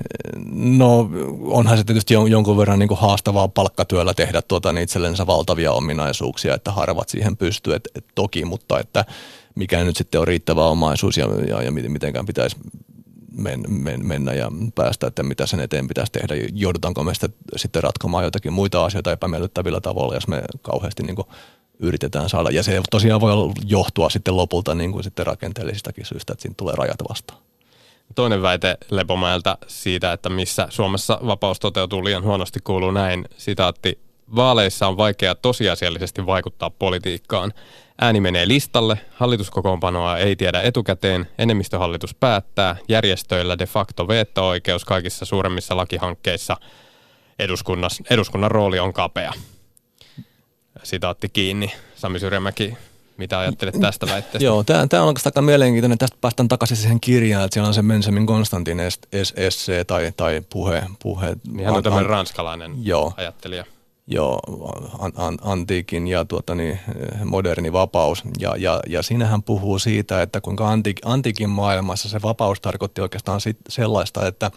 [0.79, 1.11] No
[1.45, 6.55] onhan se tietysti jonkun verran niin kuin haastavaa palkkatyöllä tehdä tuota, niin itsellensä valtavia ominaisuuksia,
[6.55, 9.05] että harvat siihen pystyy, et, et toki, mutta että
[9.55, 12.57] mikä nyt sitten on riittävä omaisuus ja, ja, ja mitenkään pitäisi
[13.37, 16.35] men, men, mennä ja päästä, että mitä sen eteen pitäisi tehdä.
[16.53, 21.17] Joudutaanko me sitten, sitten ratkomaan jotakin muita asioita epämiellyttävillä tavalla, jos me kauheasti niin
[21.79, 22.51] yritetään saada.
[22.51, 26.75] Ja se tosiaan voi johtua sitten lopulta niin kuin sitten rakenteellisistakin syistä, että siinä tulee
[26.77, 27.43] rajat vastaan.
[28.15, 33.99] Toinen väite Lepomäeltä siitä, että missä Suomessa vapaus toteutuu liian huonosti, kuuluu näin, sitaatti,
[34.37, 37.53] Vaaleissa on vaikea tosiasiallisesti vaikuttaa politiikkaan.
[38.03, 45.77] Ääni menee listalle, hallituskokoonpanoa ei tiedä etukäteen, enemmistöhallitus päättää, järjestöillä de facto veto-oikeus kaikissa suuremmissa
[45.77, 46.57] lakihankkeissa,
[48.11, 49.33] eduskunnan rooli on kapea.
[50.83, 51.73] Sitaatti kiinni.
[51.95, 52.75] Sami Syrjämäki,
[53.17, 54.45] mitä ajattelet tästä väitteestä?
[54.45, 55.99] Joo, tämä, tämä on oikeastaan aika mielenkiintoinen.
[55.99, 58.79] Tästä päästään takaisin siihen kirjaan, että siellä on se Benjamin Konstantin
[59.37, 60.83] esse tai, tai puhe.
[61.03, 63.65] puhe niin hän on tämmöinen ranskalainen joo, ajattelija.
[64.07, 64.41] Joo,
[64.99, 66.81] an, an, antiikin ja tuota, niin,
[67.25, 68.23] moderni vapaus.
[68.39, 73.41] Ja, ja, ja siinähän puhuu siitä, että kuinka antiik, antiikin maailmassa se vapaus tarkoitti oikeastaan
[73.41, 74.51] sit sellaista, että,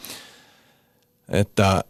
[1.29, 1.83] että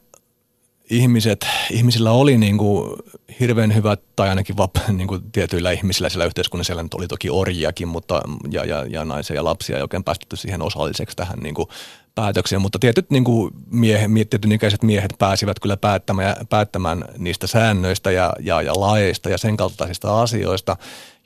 [0.90, 3.00] ihmiset, ihmisillä oli niin kuin
[3.40, 7.88] hirveän hyvät, tai ainakin vap, niin kuin tietyillä ihmisillä siellä yhteiskunnassa, siellä oli toki orjiakin,
[7.88, 8.22] mutta,
[8.52, 11.68] ja, ja, ja naisia ja lapsia ei oikein päästetty siihen osalliseksi tähän niin kuin
[12.16, 18.12] päätökseen, mutta tietyt niin kuin miehe, tietyn ikäiset miehet pääsivät kyllä päättämään, päättämään niistä säännöistä
[18.12, 20.78] ja, ja, ja laeista ja sen kaltaisista asioista,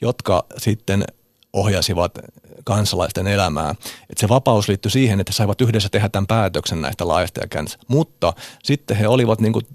[0.01, 1.03] jotka sitten
[1.53, 2.11] ohjasivat
[2.63, 3.69] kansalaisten elämää.
[4.09, 7.63] että se vapaus liittyi siihen, että saivat yhdessä tehdä tämän päätöksen näistä laajasta ja.
[7.87, 8.33] Mutta
[8.63, 9.65] sitten he olivat niin kuin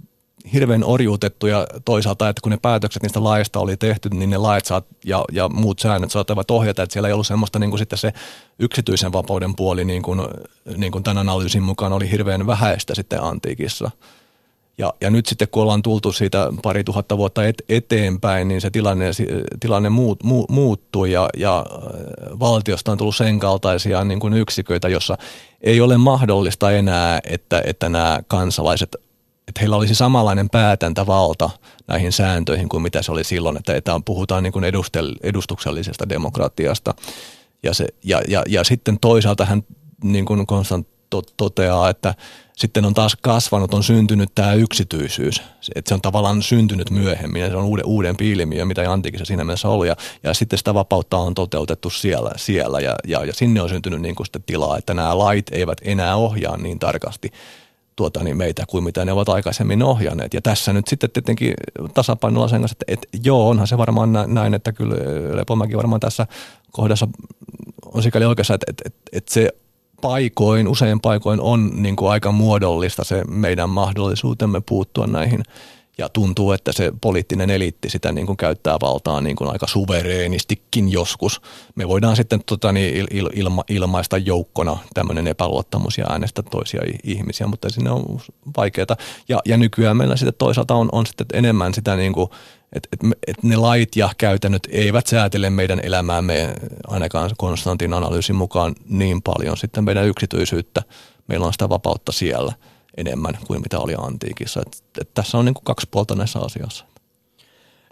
[0.53, 4.87] hirveän orjuutettuja toisaalta, että kun ne päätökset niistä laista oli tehty, niin ne lait saat
[5.05, 8.13] ja, ja muut säännöt saattavat ohjata, että siellä ei ollut semmoista niin kuin sitten se
[8.59, 10.21] yksityisen vapauden puoli, niin kuin,
[10.77, 13.91] niin kuin tämän analyysin mukaan oli hirveän vähäistä sitten antiikissa.
[14.79, 18.71] Ja, ja nyt sitten kun ollaan tultu siitä pari tuhatta vuotta et, eteenpäin, niin se
[18.71, 19.11] tilanne,
[19.61, 24.89] tilanne muut, mu, muuttui ja, ja äh, valtiosta on tullut sen kaltaisia niin kuin yksiköitä,
[24.89, 25.19] jossa
[25.61, 28.97] ei ole mahdollista enää, että, että nämä kansalaiset,
[29.49, 31.51] että heillä olisi samanlainen päätäntävalta
[31.87, 36.95] näihin sääntöihin kuin mitä se oli silloin, että, että puhutaan niin kuin edustel, edustuksellisesta demokratiasta.
[37.63, 39.63] Ja, se, ja, ja, ja sitten toisaalta hän
[40.03, 40.87] niin kuin Konstant
[41.37, 42.15] toteaa, että
[42.57, 45.43] sitten on taas kasvanut, on syntynyt tämä yksityisyys.
[45.75, 49.45] Että se on tavallaan syntynyt myöhemmin ja se on uuden, uuden ilmiö, mitä antiikissa siinä
[49.45, 49.89] mielessä oli.
[49.89, 54.01] Ja, ja sitten sitä vapautta on toteutettu siellä, siellä ja, ja, ja sinne on syntynyt
[54.01, 57.31] niin kuin tilaa, että nämä lait eivät enää ohjaa niin tarkasti
[57.97, 60.35] tuota, niin meitä kuin mitä ne ovat aikaisemmin ohjanneet.
[60.35, 61.55] Ja tässä nyt sitten tietenkin
[61.95, 64.97] tasapainolla sen kanssa, että, että joo, onhan se varmaan näin, että kyllä
[65.37, 66.27] Lepomäki varmaan tässä
[66.73, 67.09] kohdassa
[67.85, 69.51] on sikäli oikeassa, että, että, että, että se
[70.01, 75.43] paikoin, usein paikoin on niin kuin aika muodollista se meidän mahdollisuutemme puuttua näihin
[75.99, 80.93] ja tuntuu, että se poliittinen eliitti sitä niin kuin käyttää valtaa niin kuin aika suvereenistikin
[80.93, 81.41] joskus.
[81.75, 87.47] Me voidaan sitten tota, niin il, ilma, ilmaista joukkona tämmöinen epäluottamus ja äänestä toisia ihmisiä,
[87.47, 88.21] mutta sinne on
[88.57, 88.97] vaikeaa.
[89.29, 92.31] Ja, ja nykyään meillä sitten toisaalta on, on sitten enemmän sitä niin kuin
[92.75, 96.55] että et, et ne lait ja käytännöt eivät säätele meidän elämäämme
[96.87, 100.83] ainakaan Konstantin analyysin mukaan niin paljon sitten meidän yksityisyyttä.
[101.27, 102.53] Meillä on sitä vapautta siellä
[102.97, 104.61] enemmän kuin mitä oli antiikissa.
[104.67, 106.85] Et, et tässä on niin kuin kaksi puolta näissä asioissa.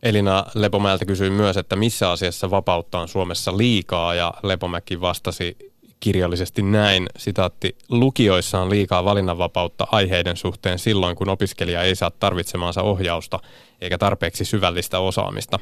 [0.02, 5.71] Elina Lepomäeltä kysyi myös, että missä asiassa vapautta on Suomessa liikaa ja Lepomäki vastasi
[6.02, 12.82] kirjallisesti näin, sitaatti, lukioissa on liikaa valinnanvapautta aiheiden suhteen silloin, kun opiskelija ei saa tarvitsemaansa
[12.82, 13.40] ohjausta
[13.80, 15.58] eikä tarpeeksi syvällistä osaamista.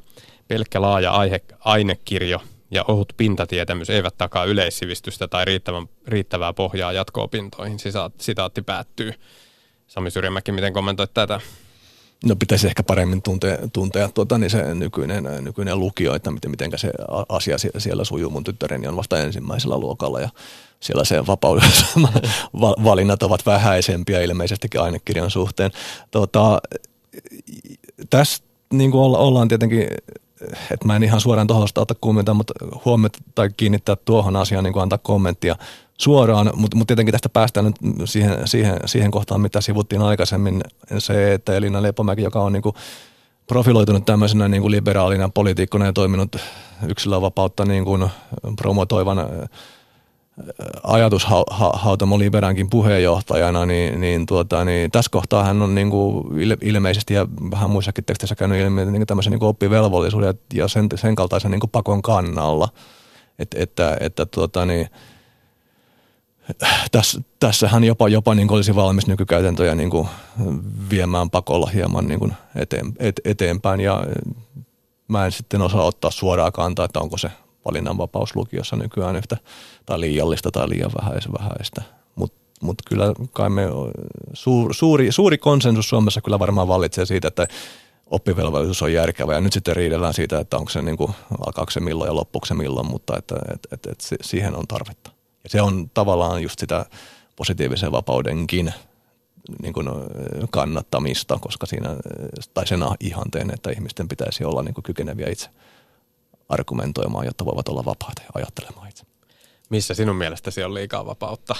[0.49, 7.79] Pelkkä laaja aihe, ainekirjo ja ohut pintatietämys eivät takaa yleissivistystä tai riittävän, riittävää pohjaa jatko-opintoihin.
[8.19, 9.13] Sitaatti päättyy.
[9.87, 11.41] Sami Syrjämäki, miten kommentoit tätä?
[12.25, 16.71] No pitäisi ehkä paremmin tuntea, tuntea tuota, niin se nykyinen, nykyinen lukio, että miten, miten
[16.77, 16.93] se
[17.29, 18.31] asia siellä sujuu.
[18.31, 20.29] Mun tyttäreni on vasta ensimmäisellä luokalla ja
[20.81, 21.63] siellä se vapaus,
[22.85, 25.71] valinnat ovat vähäisempiä ilmeisestikin ainekirjan suhteen.
[26.11, 26.63] Tota,
[28.11, 28.43] tässä
[28.73, 29.89] niin kuin ollaan tietenkin
[30.71, 32.55] että mä en ihan suoraan tuosta ota kommentoida, mutta
[32.85, 35.57] huomiota tai kiinnittää tuohon asiaan, niin kuin antaa kommenttia
[36.01, 40.61] suoraan, mutta, mutta tietenkin tästä päästään nyt siihen, siihen, siihen kohtaan, mitä sivuttiin aikaisemmin,
[40.99, 42.75] se, että Elina Lepomäki, joka on niin kuin
[43.47, 46.37] profiloitunut tämmöisenä niin kuin liberaalina poliitikkona ja toiminut
[46.89, 48.11] yksilövapautta niin kuin
[48.57, 49.19] promotoivan
[50.83, 56.25] ajatushautamo Liberankin puheenjohtajana, niin, niin, tuota, niin tässä kohtaa hän on niin kuin
[56.63, 61.51] ilmeisesti ja vähän muissakin teksteissä käynyt ilmi niin tämmöisen niin oppivelvollisuuden ja sen, sen kaltaisen
[61.51, 62.69] niin kuin pakon kannalla.
[63.39, 64.89] Et, että, että tuota, niin,
[66.93, 70.09] tässä, tässähän jopa, jopa niin olisi valmis nykykäytäntöjä niin kuin
[70.91, 74.05] viemään pakolla hieman niin kuin eteen, et, eteenpäin ja
[75.09, 77.31] mä en sitten osaa ottaa suoraan kantaa, että onko se
[77.65, 79.37] valinnanvapaus lukiossa nykyään yhtä
[79.87, 80.91] tai liiallista tai liian
[81.39, 81.83] vähäistä.
[82.15, 83.63] Mutta mut kyllä kai me
[84.33, 87.47] suur, suuri, suuri konsensus Suomessa kyllä varmaan vallitsee siitä, että
[88.07, 91.13] oppivelvollisuus on järkevä ja nyt sitten riidellään siitä, että onko se niin kuin,
[91.47, 95.11] alkaako se milloin ja loppuuko se milloin, mutta että, että, että, että siihen on tarvetta.
[95.45, 96.87] Ja se on tavallaan just sitä
[97.37, 98.73] positiivisen vapaudenkin
[99.63, 99.89] niin kuin
[100.51, 101.97] kannattamista, koska siinä,
[102.55, 105.49] tai sen ihanteen, että ihmisten pitäisi olla niin kuin kykeneviä itse
[106.49, 109.05] argumentoimaan, jotta voivat olla vapaita ja ajattelemaan itse.
[109.71, 111.55] Missä sinun mielestäsi on liikaa vapautta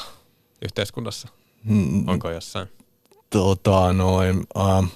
[0.63, 1.29] yhteiskunnassa?
[1.65, 2.69] Mm, Onko jossain?
[3.31, 4.91] Tota, noin, äh,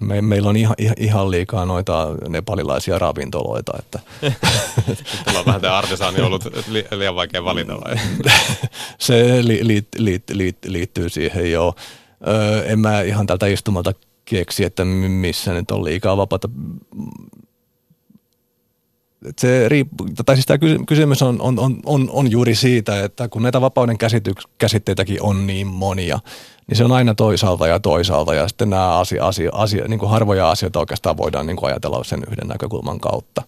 [0.00, 3.72] me, meillä on ihan, ihan liikaa noita nepalilaisia ravintoloita.
[3.78, 3.98] Että.
[5.26, 7.96] Nyt on vähän tämä artesaani ollut li, liian vaikea valita vai?
[8.98, 11.74] Se li, li, li, li, liittyy siihen jo.
[12.28, 13.92] Öö, en mä ihan tältä istumalta
[14.24, 16.48] keksi, että missä nyt on liikaa vapaata
[19.38, 23.60] se riippuu, tai siis tämä kysymys on, on, on, on, juuri siitä, että kun näitä
[23.60, 23.96] vapauden
[24.58, 26.18] käsitteitäkin on niin monia,
[26.66, 30.10] niin se on aina toisaalta ja toisaalta ja sitten nämä asia, asia, asia, niin kuin
[30.10, 33.42] harvoja asioita oikeastaan voidaan niin kuin ajatella sen yhden näkökulman kautta.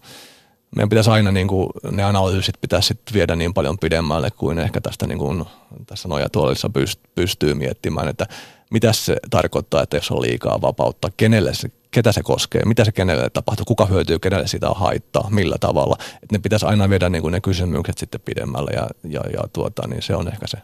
[0.76, 4.80] Meidän pitäisi aina niin kuin, ne analyysit pitäisi sitten viedä niin paljon pidemmälle kuin ehkä
[4.80, 5.44] tästä niin kuin,
[5.86, 6.70] tässä nojatuolissa
[7.14, 8.26] pystyy miettimään, että
[8.70, 12.92] mitä se tarkoittaa, että jos on liikaa vapautta, kenelle se ketä se koskee, mitä se
[12.92, 15.96] kenelle tapahtuu, kuka hyötyy, kenelle sitä on haittaa, millä tavalla.
[16.22, 19.88] Et ne pitäisi aina viedä niin kuin ne kysymykset sitten pidemmälle ja, ja, ja tuota,
[19.88, 20.58] niin se on ehkä se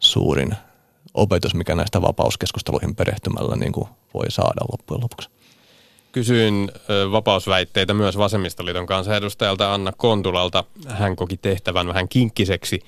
[0.00, 0.54] suurin
[1.14, 5.28] opetus, mikä näistä vapauskeskusteluihin perehtymällä niin kuin voi saada loppujen lopuksi.
[6.12, 6.72] Kysyin
[7.12, 10.64] vapausväitteitä myös Vasemmistoliiton kansanedustajalta Anna Kontulalta.
[10.88, 12.80] Hän koki tehtävän vähän kinkkiseksi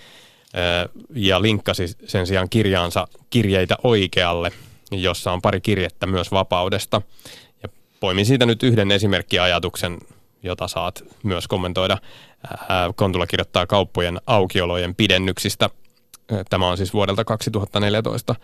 [1.14, 4.52] ja linkkasi sen sijaan kirjaansa kirjeitä oikealle,
[4.90, 7.02] jossa on pari kirjettä myös vapaudesta
[8.04, 9.98] poimin siitä nyt yhden esimerkkiajatuksen,
[10.42, 11.98] jota saat myös kommentoida.
[12.96, 15.70] Kontula kirjoittaa kauppojen aukiolojen pidennyksistä.
[16.50, 18.34] Tämä on siis vuodelta 2014.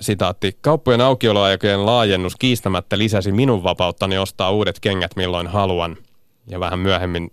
[0.00, 0.56] Sitaatti.
[0.60, 5.96] Kauppojen aukioloaikojen laajennus kiistämättä lisäsi minun vapauttani ostaa uudet kengät milloin haluan.
[6.46, 7.32] Ja vähän myöhemmin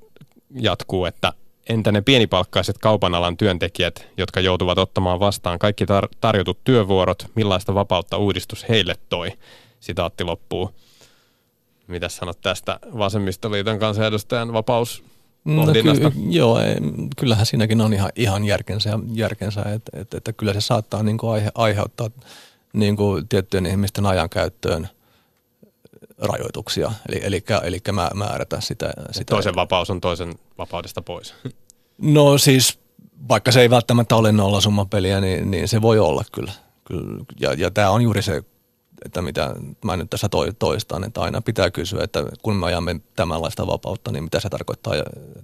[0.59, 1.33] jatkuu, että
[1.69, 7.75] entä ne pienipalkkaiset kaupan alan työntekijät, jotka joutuvat ottamaan vastaan kaikki tar- tarjotut työvuorot, millaista
[7.75, 9.31] vapautta uudistus heille toi?
[9.85, 10.71] Sitaatti loppuu.
[11.87, 15.03] Mitä sanot tästä vasemmistoliiton kansanedustajan vapaus
[15.45, 16.75] No, ky- joo, ei,
[17.17, 21.33] kyllähän siinäkin on ihan, ihan järkensä, järkensä että, että, että kyllä se saattaa niin kuin
[21.33, 22.09] aihe, aiheuttaa
[22.73, 24.87] niin kuin tiettyjen ihmisten ajankäyttöön
[26.17, 27.79] rajoituksia, eli, eli, eli
[28.13, 29.29] määrätä sitä, sitä.
[29.29, 31.33] Toisen vapaus on toisen vapaudesta pois.
[31.97, 32.79] No siis,
[33.29, 36.51] vaikka se ei välttämättä ole nollasummapeliä, niin, niin se voi olla kyllä.
[36.87, 37.25] kyllä.
[37.39, 38.43] Ja, ja tämä on juuri se
[39.05, 40.29] että mitä mä nyt tässä
[40.59, 44.93] toistan, että aina pitää kysyä, että kun me ajamme tämänlaista vapautta, niin mitä se tarkoittaa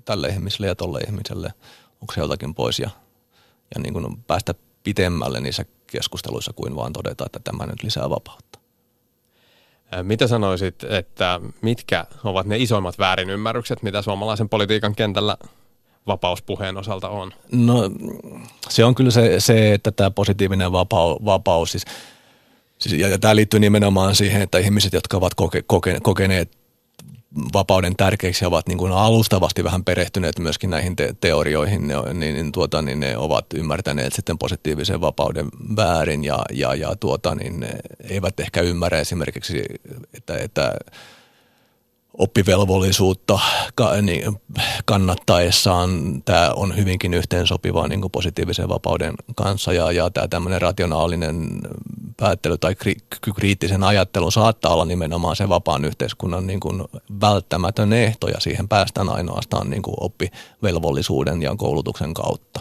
[0.06, 1.54] tälle ihmiselle ja tolle ihmiselle,
[2.02, 2.90] onko se jotakin pois ja,
[3.76, 4.54] ja niin kuin päästä
[4.84, 8.60] pitemmälle niissä keskusteluissa kuin vaan todeta, että tämä nyt lisää vapautta.
[10.04, 15.38] Mitä sanoisit, että mitkä ovat ne isoimmat väärinymmärrykset, mitä suomalaisen politiikan kentällä
[16.08, 17.34] vapauspuheen osalta on?
[17.52, 17.92] No
[18.70, 21.86] se on kyllä se, se että tämä positiivinen vapaus, vapaus siis–
[22.82, 26.62] Siis, ja, ja tämä liittyy nimenomaan siihen, että ihmiset, jotka ovat koke, koke, kokeneet
[27.54, 32.36] vapauden tärkeiksi ja ovat niin kuin alustavasti vähän perehtyneet myöskin näihin te- teorioihin, ne, niin,
[32.36, 37.60] niin, tuota, niin ne ovat ymmärtäneet sitten positiivisen vapauden väärin ja, ja, ja tuota, niin
[37.60, 37.70] ne
[38.10, 39.64] eivät ehkä ymmärrä esimerkiksi,
[40.14, 40.74] että, että
[42.22, 43.40] oppivelvollisuutta
[44.02, 44.24] niin,
[44.86, 51.62] kannattaessaan tämä on hyvinkin yhteensopivaa niin kuin positiivisen vapauden kanssa ja, ja tämä tämmöinen rationaalinen
[52.18, 56.84] päättely tai kri- kriittisen ajattelun saattaa olla nimenomaan se vapaan yhteiskunnan niin kuin
[57.22, 62.60] välttämätön ehto ja siihen päästään ainoastaan niin kuin oppivelvollisuuden ja koulutuksen kautta.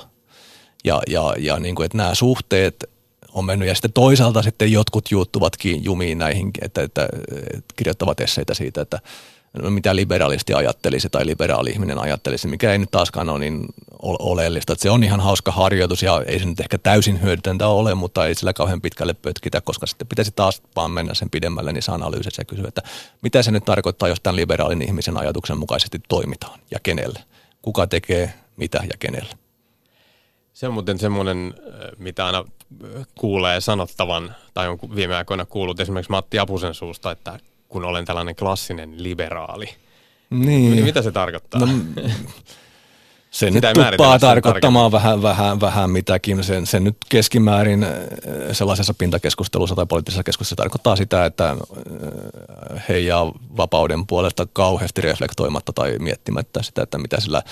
[0.85, 2.91] Ja, ja, ja niin kuin, että nämä suhteet
[3.35, 7.09] on mennyt ja sitten toisaalta sitten jotkut juuttuvatkin jumiin näihin, että, että,
[7.55, 8.99] että kirjoittavat esseitä siitä, että
[9.71, 13.67] mitä liberalisti ajattelisi tai liberaali ihminen ajattelisi, mikä ei nyt taaskaan ole niin
[14.03, 14.73] oleellista.
[14.73, 18.27] Että se on ihan hauska harjoitus ja ei se nyt ehkä täysin hyödytöntä ole, mutta
[18.27, 22.41] ei sillä kauhean pitkälle pötkitä, koska sitten pitäisi taas vaan mennä sen pidemmälle niissä analyysissä
[22.41, 22.83] ja kysyä, että
[23.23, 27.21] mitä se nyt tarkoittaa, jos tämän liberaalin ihmisen ajatuksen mukaisesti toimitaan ja kenelle.
[27.63, 29.35] Kuka tekee mitä ja kenelle.
[30.53, 31.55] Se on muuten semmoinen,
[31.99, 32.45] mitä aina
[33.15, 37.39] kuulee sanottavan, tai on viime aikoina kuullut esimerkiksi Matti Apusen suusta, että
[37.71, 39.69] kun olen tällainen klassinen liberaali.
[40.31, 40.85] Niin.
[40.85, 41.61] Mitä se tarkoittaa?
[41.61, 41.69] No,
[43.31, 46.45] se nyt tuppaa tarkoittamaan vähän, vähän, vähän mitäkin.
[46.45, 47.91] Se, se nyt keskimäärin äh,
[48.53, 55.99] sellaisessa pintakeskustelussa tai poliittisessa keskustelussa tarkoittaa sitä, että äh, heijaa vapauden puolesta kauheasti reflektoimatta tai
[55.99, 57.43] miettimättä sitä, että mitä sillä–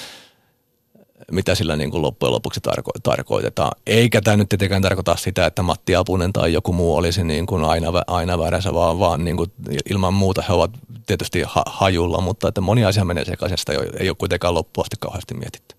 [1.32, 3.70] mitä sillä niin kuin loppujen lopuksi tarko- tarkoitetaan.
[3.86, 7.64] Eikä tämä nyt tietenkään tarkoita sitä, että Matti Apunen tai joku muu olisi niin kuin
[7.64, 9.52] aina, aina väärässä, vaan, vaan niin kuin
[9.90, 10.70] ilman muuta he ovat
[11.06, 15.34] tietysti ha- hajulla, mutta että moni asia menee sekaisin, sitä ei ole kuitenkaan loppuasti kauheasti
[15.34, 15.76] mietitty.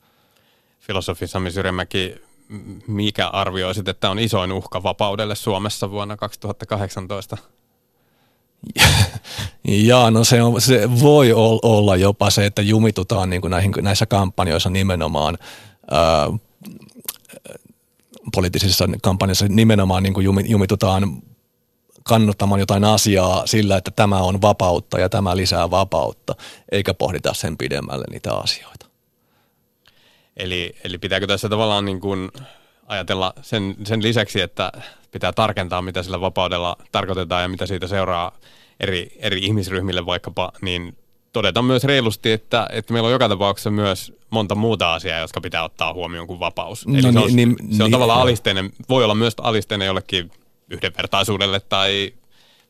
[0.80, 2.16] Filosofi Sami Syremäki,
[2.88, 7.38] mikä arvioisit, että on isoin uhka vapaudelle Suomessa vuonna 2018?
[9.68, 11.34] Jaa, no se, on, se voi
[11.64, 15.38] olla jopa se, että jumitutaan niin kuin näihin, näissä kampanjoissa nimenomaan
[15.92, 16.28] ää,
[18.36, 21.22] poliittisissa kampanjoissa nimenomaan niin kuin jumitutaan
[22.04, 26.36] kannuttamaan jotain asiaa sillä, että tämä on vapautta ja tämä lisää vapautta,
[26.72, 28.86] eikä pohdita sen pidemmälle niitä asioita.
[30.38, 32.32] Eli, eli pitääkö tässä tavallaan niin kuin
[32.90, 34.72] ajatella sen, sen lisäksi, että
[35.12, 38.38] pitää tarkentaa, mitä sillä vapaudella tarkoitetaan ja mitä siitä seuraa
[38.80, 40.98] eri, eri ihmisryhmille vaikkapa, niin
[41.34, 45.64] todeta myös reilusti, että, että meillä on joka tapauksessa myös monta muuta asiaa, jotka pitää
[45.64, 46.88] ottaa huomioon kuin vapaus.
[46.88, 49.86] No Eli niin, se on, niin, se on niin, tavallaan alisteinen, voi olla myös alisteinen
[49.86, 50.32] jollekin
[50.70, 52.14] yhdenvertaisuudelle tai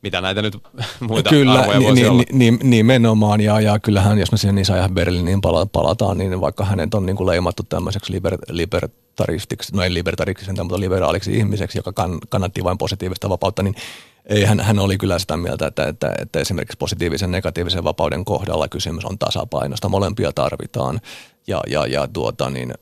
[0.02, 0.58] mitä näitä nyt
[1.10, 2.24] muita Kyllä, arvoja voisi ni, olla.
[2.32, 5.42] Ni, ni, nimenomaan, ja, ja kyllähän jos me siihen Isaiah Berliniin
[5.72, 10.80] palataan, niin vaikka hänet on niin kuin leimattu tämmöiseksi liber, libertaristiksi, no ei libertaristiksi, mutta
[10.80, 13.76] liberaaliksi ihmiseksi, joka kann, kannatti vain positiivista vapautta, niin
[14.26, 18.68] ei, hän, hän oli kyllä sitä mieltä, että, että, että esimerkiksi positiivisen negatiivisen vapauden kohdalla
[18.68, 19.90] kysymys on tasapainosta.
[19.90, 21.02] Molempia tarvitaan
[21.48, 22.74] ja, ja, ja tuota, niin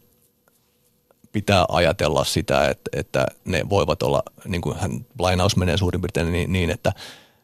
[1.32, 6.32] pitää ajatella sitä, että, että ne voivat olla, niin kuin hän lainaus menee suurin piirtein
[6.32, 6.94] niin, niin että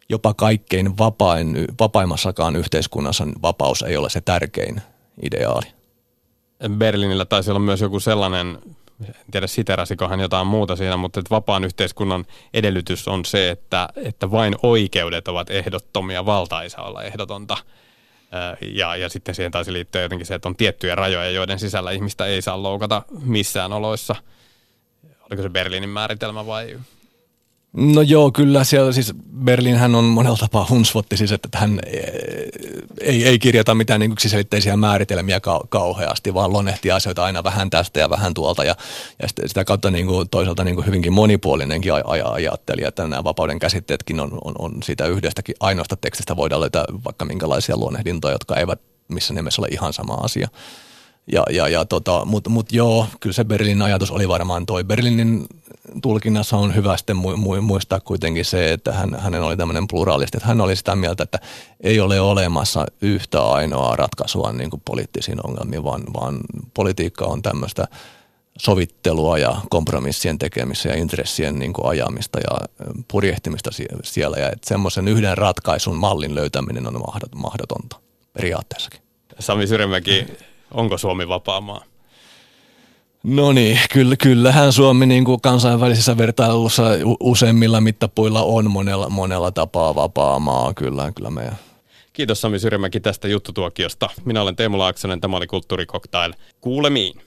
[0.09, 4.81] jopa kaikkein vapain, vapaimmassakaan yhteiskunnassa vapaus ei ole se tärkein
[5.21, 5.65] ideaali.
[6.69, 8.59] Berliinillä taisi olla myös joku sellainen
[9.07, 13.89] en tiedä siterasiko hän jotain muuta siinä, mutta että vapaan yhteiskunnan edellytys on se, että,
[13.95, 17.57] että vain oikeudet ovat ehdottomia, valta ei saa olla ehdotonta.
[18.61, 22.25] Ja, ja sitten siihen taisi liittyä jotenkin se, että on tiettyjä rajoja, joiden sisällä ihmistä
[22.25, 24.15] ei saa loukata missään oloissa.
[25.29, 26.79] Oliko se Berliinin määritelmä vai
[27.77, 29.13] No joo, kyllä siellä siis
[29.43, 31.79] Berliinhän on monella tapaa hunsvotti siis, että hän
[33.01, 37.99] ei, ei kirjoita mitään niin yksiselitteisiä määritelmiä kau- kauheasti, vaan lonehti asioita aina vähän tästä
[37.99, 38.75] ja vähän tuolta ja,
[39.21, 43.23] ja sitä kautta niin kuin, toisaalta niin kuin hyvinkin monipuolinenkin aj- aj- ajattelija, että nämä
[43.23, 48.55] vapauden käsitteetkin on, on, on siitä yhdestäkin ainoasta tekstistä voidaan löytää vaikka minkälaisia luonnehdintoja, jotka
[48.55, 50.47] eivät missä nimessä ole ihan sama asia.
[51.31, 54.83] Ja, ja, ja tota, Mutta mut joo, kyllä se Berliinin ajatus oli varmaan toi.
[54.83, 55.45] Berliinin
[56.01, 57.17] tulkinnassa on hyvä sitten
[57.61, 60.37] muistaa kuitenkin se, että hän, hänen oli tämmöinen pluralisti.
[60.37, 61.39] Että hän oli sitä mieltä, että
[61.81, 66.39] ei ole olemassa yhtä ainoa ratkaisua niin kuin poliittisiin ongelmiin, vaan, vaan
[66.73, 67.87] politiikka on tämmöistä
[68.59, 72.59] sovittelua ja kompromissien tekemistä ja intressien niin kuin ajamista ja
[73.07, 73.69] purjehtimista
[74.03, 74.37] siellä.
[74.37, 77.03] Ja että semmoisen yhden ratkaisun mallin löytäminen on
[77.35, 77.99] mahdotonta
[78.33, 78.99] periaatteessakin.
[79.39, 80.27] Sami Syremäki,
[80.73, 81.83] onko Suomi vapaa maa?
[83.23, 86.83] No niin, kyllä, kyllähän Suomi niin kuin kansainvälisessä vertailussa
[87.19, 91.57] useimmilla mittapuilla on monella, monella tapaa vapaa maa, kyllä, kyllä meidän.
[92.13, 94.09] Kiitos Sami Syrimäki tästä juttutuokiosta.
[94.25, 96.33] Minä olen Teemu Laaksonen, tämä oli Kulttuurikoktail.
[96.61, 97.21] Kuulemiin.